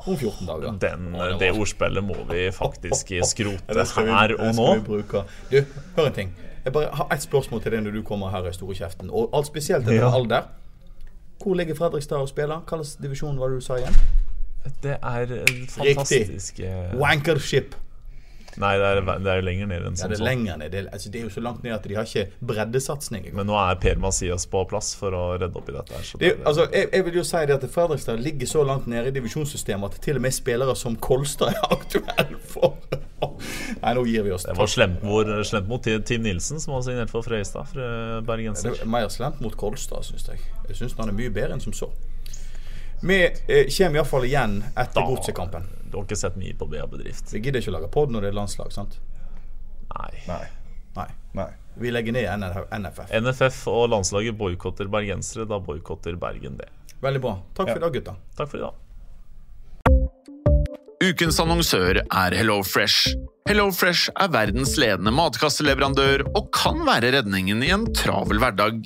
om 0.06 0.18
14 0.18 0.48
dager. 0.48 0.72
Den, 0.82 1.14
det 1.40 1.52
ordspillet 1.52 2.04
må 2.04 2.16
vi 2.30 2.48
faktisk 2.52 3.12
skrote 3.30 3.86
her 4.10 4.36
og 4.40 4.56
nå. 4.58 5.04
Du, 5.52 5.64
hør 5.96 6.08
en 6.10 6.14
ting. 6.14 6.34
Jeg 6.66 6.74
bare 6.74 6.90
har 6.96 7.08
ett 7.12 7.24
spørsmål 7.24 7.62
til 7.64 7.72
deg 7.76 7.84
når 7.84 7.92
du 7.98 8.04
kommer 8.08 8.32
her 8.32 8.46
i 8.48 8.54
store 8.56 8.76
kjeften. 8.76 9.10
Og 9.12 9.30
alt 9.36 9.48
spesielt 9.48 9.84
etter 9.88 10.00
Ja. 10.00 10.12
alder. 10.16 10.42
Hvor 11.44 11.56
ligger 11.60 11.76
Fredrikstad 11.76 12.18
og 12.24 12.30
spiller? 12.30 12.62
Hvilken 12.70 13.04
divisjon 13.04 13.40
var 13.40 13.52
det 13.52 13.60
du 13.60 13.66
sa 13.66 13.76
igjen? 13.82 13.96
Det 14.84 14.96
er 15.04 15.22
eh, 15.22 15.68
fantastisk 15.68 16.60
Riktig. 16.60 17.00
Wankership. 17.00 17.76
Nei, 18.62 18.74
det 18.78 18.86
er, 18.90 19.02
det 19.24 19.32
er 19.32 19.40
jo 19.42 19.46
lenger 19.48 19.68
ned 19.72 19.86
enn 19.90 19.96
Ja, 19.98 20.08
det 20.12 20.20
er 20.20 20.24
lenger 20.26 20.58
ned. 20.62 20.72
Det, 20.72 20.80
er- 20.84 20.90
altså, 20.94 21.10
det 21.14 21.20
er 21.20 21.24
jo 21.28 21.30
så 21.34 21.42
langt 21.46 21.64
ned 21.64 21.74
at 21.74 21.88
de 21.90 21.96
har 21.98 22.06
ikke 22.10 22.26
breddesatsing. 22.52 23.30
Men 23.34 23.48
nå 23.50 23.56
er 23.58 23.80
Per 23.82 24.02
Masias 24.04 24.46
på 24.50 24.64
plass 24.70 24.94
for 25.00 25.16
å 25.18 25.24
redde 25.38 25.56
opp 25.58 25.70
i 25.70 25.76
dette. 25.78 25.94
her, 25.98 26.04
så 26.04 26.18
Det, 26.22 26.34
altså, 26.46 26.68
jeg, 26.74 26.90
jeg 26.94 27.06
vil 27.06 27.18
jo 27.22 27.24
si 27.24 27.46
det 27.50 27.58
at 27.58 27.66
Fredrikstad 27.74 28.20
ligger 28.24 28.48
så 28.48 28.64
langt 28.68 28.88
nede 28.88 29.08
i 29.10 29.16
divisjonssystemet 29.16 29.96
at 29.98 30.02
til 30.02 30.20
og 30.20 30.26
med 30.28 30.32
spillere 30.36 30.76
som 30.76 30.96
Kolstad 30.96 31.54
er 31.56 31.66
aktuelle 31.78 32.40
for 32.54 32.78
Nei, 33.24 33.94
nå 33.96 34.02
gir 34.06 34.24
vi 34.26 34.32
oss. 34.36 34.44
det 34.44 34.56
var 34.58 34.68
slemt, 34.68 35.00
hvor, 35.04 35.30
slemt 35.48 35.68
mot 35.72 35.84
Tim 35.84 36.24
Nilsen, 36.26 36.60
som 36.60 36.74
var 36.76 36.82
signert 36.84 37.10
for 37.12 37.24
Frøystad. 37.24 37.70
fra 37.72 38.20
Det 38.22 38.82
er 38.82 38.86
mer 38.86 39.08
slemt 39.10 39.40
mot 39.42 39.56
Kolstad, 39.58 40.04
syns 40.04 40.28
jeg. 40.28 40.42
Jeg 40.68 40.76
syns 40.82 40.96
han 41.00 41.10
er 41.12 41.16
mye 41.16 41.32
bedre 41.32 41.56
enn 41.56 41.64
som 41.64 41.74
så. 41.76 41.88
Vi 43.04 43.24
eh, 43.26 43.68
kommer 43.78 43.96
iallfall 43.96 44.26
igjen 44.26 44.64
etter 44.76 45.02
godsekampen. 45.02 45.64
Du 45.92 45.98
har 45.98 46.06
ikke 46.06 46.16
sett 46.16 46.38
mye 46.40 46.54
på 46.56 46.66
BA 46.72 46.86
Bedrift? 46.88 47.34
Vi 47.34 47.42
gidder 47.44 47.60
ikke 47.60 47.74
å 47.74 47.76
lage 47.76 47.90
pod 47.92 48.14
når 48.14 48.24
det 48.24 48.30
er 48.32 48.38
landslag, 48.38 48.72
sant? 48.72 48.96
Nei. 49.92 50.14
Nei. 50.30 50.46
Nei. 50.96 51.10
Nei. 51.36 51.50
Vi 51.84 51.92
legger 51.92 52.16
ned 52.16 52.46
NFF. 52.72 53.12
NFF 53.12 53.60
og 53.68 53.90
landslaget 53.92 54.38
boikotter 54.40 54.88
bergensere. 54.88 55.44
Da 55.50 55.60
boikotter 55.60 56.16
Bergen 56.22 56.56
det. 56.62 56.70
Veldig 57.04 57.22
bra. 57.26 57.36
Takk 57.58 57.74
for 57.74 57.82
i 57.82 57.84
dag, 57.84 58.00
gutta. 58.00 58.16
Takk 58.40 58.54
for 58.54 58.62
i 58.62 58.64
dag. 58.64 58.80
Ukens 61.04 61.44
annonsør 61.44 62.00
er 62.00 62.40
HelloFresh. 62.40 63.18
HelloFresh 63.50 64.14
er 64.16 64.32
verdens 64.32 64.78
ledende 64.80 65.12
matkasseleverandør 65.12 66.24
og 66.32 66.54
kan 66.56 66.86
være 66.88 67.12
redningen 67.18 67.68
i 67.68 67.74
en 67.76 67.90
travel 67.92 68.40
hverdag. 68.40 68.86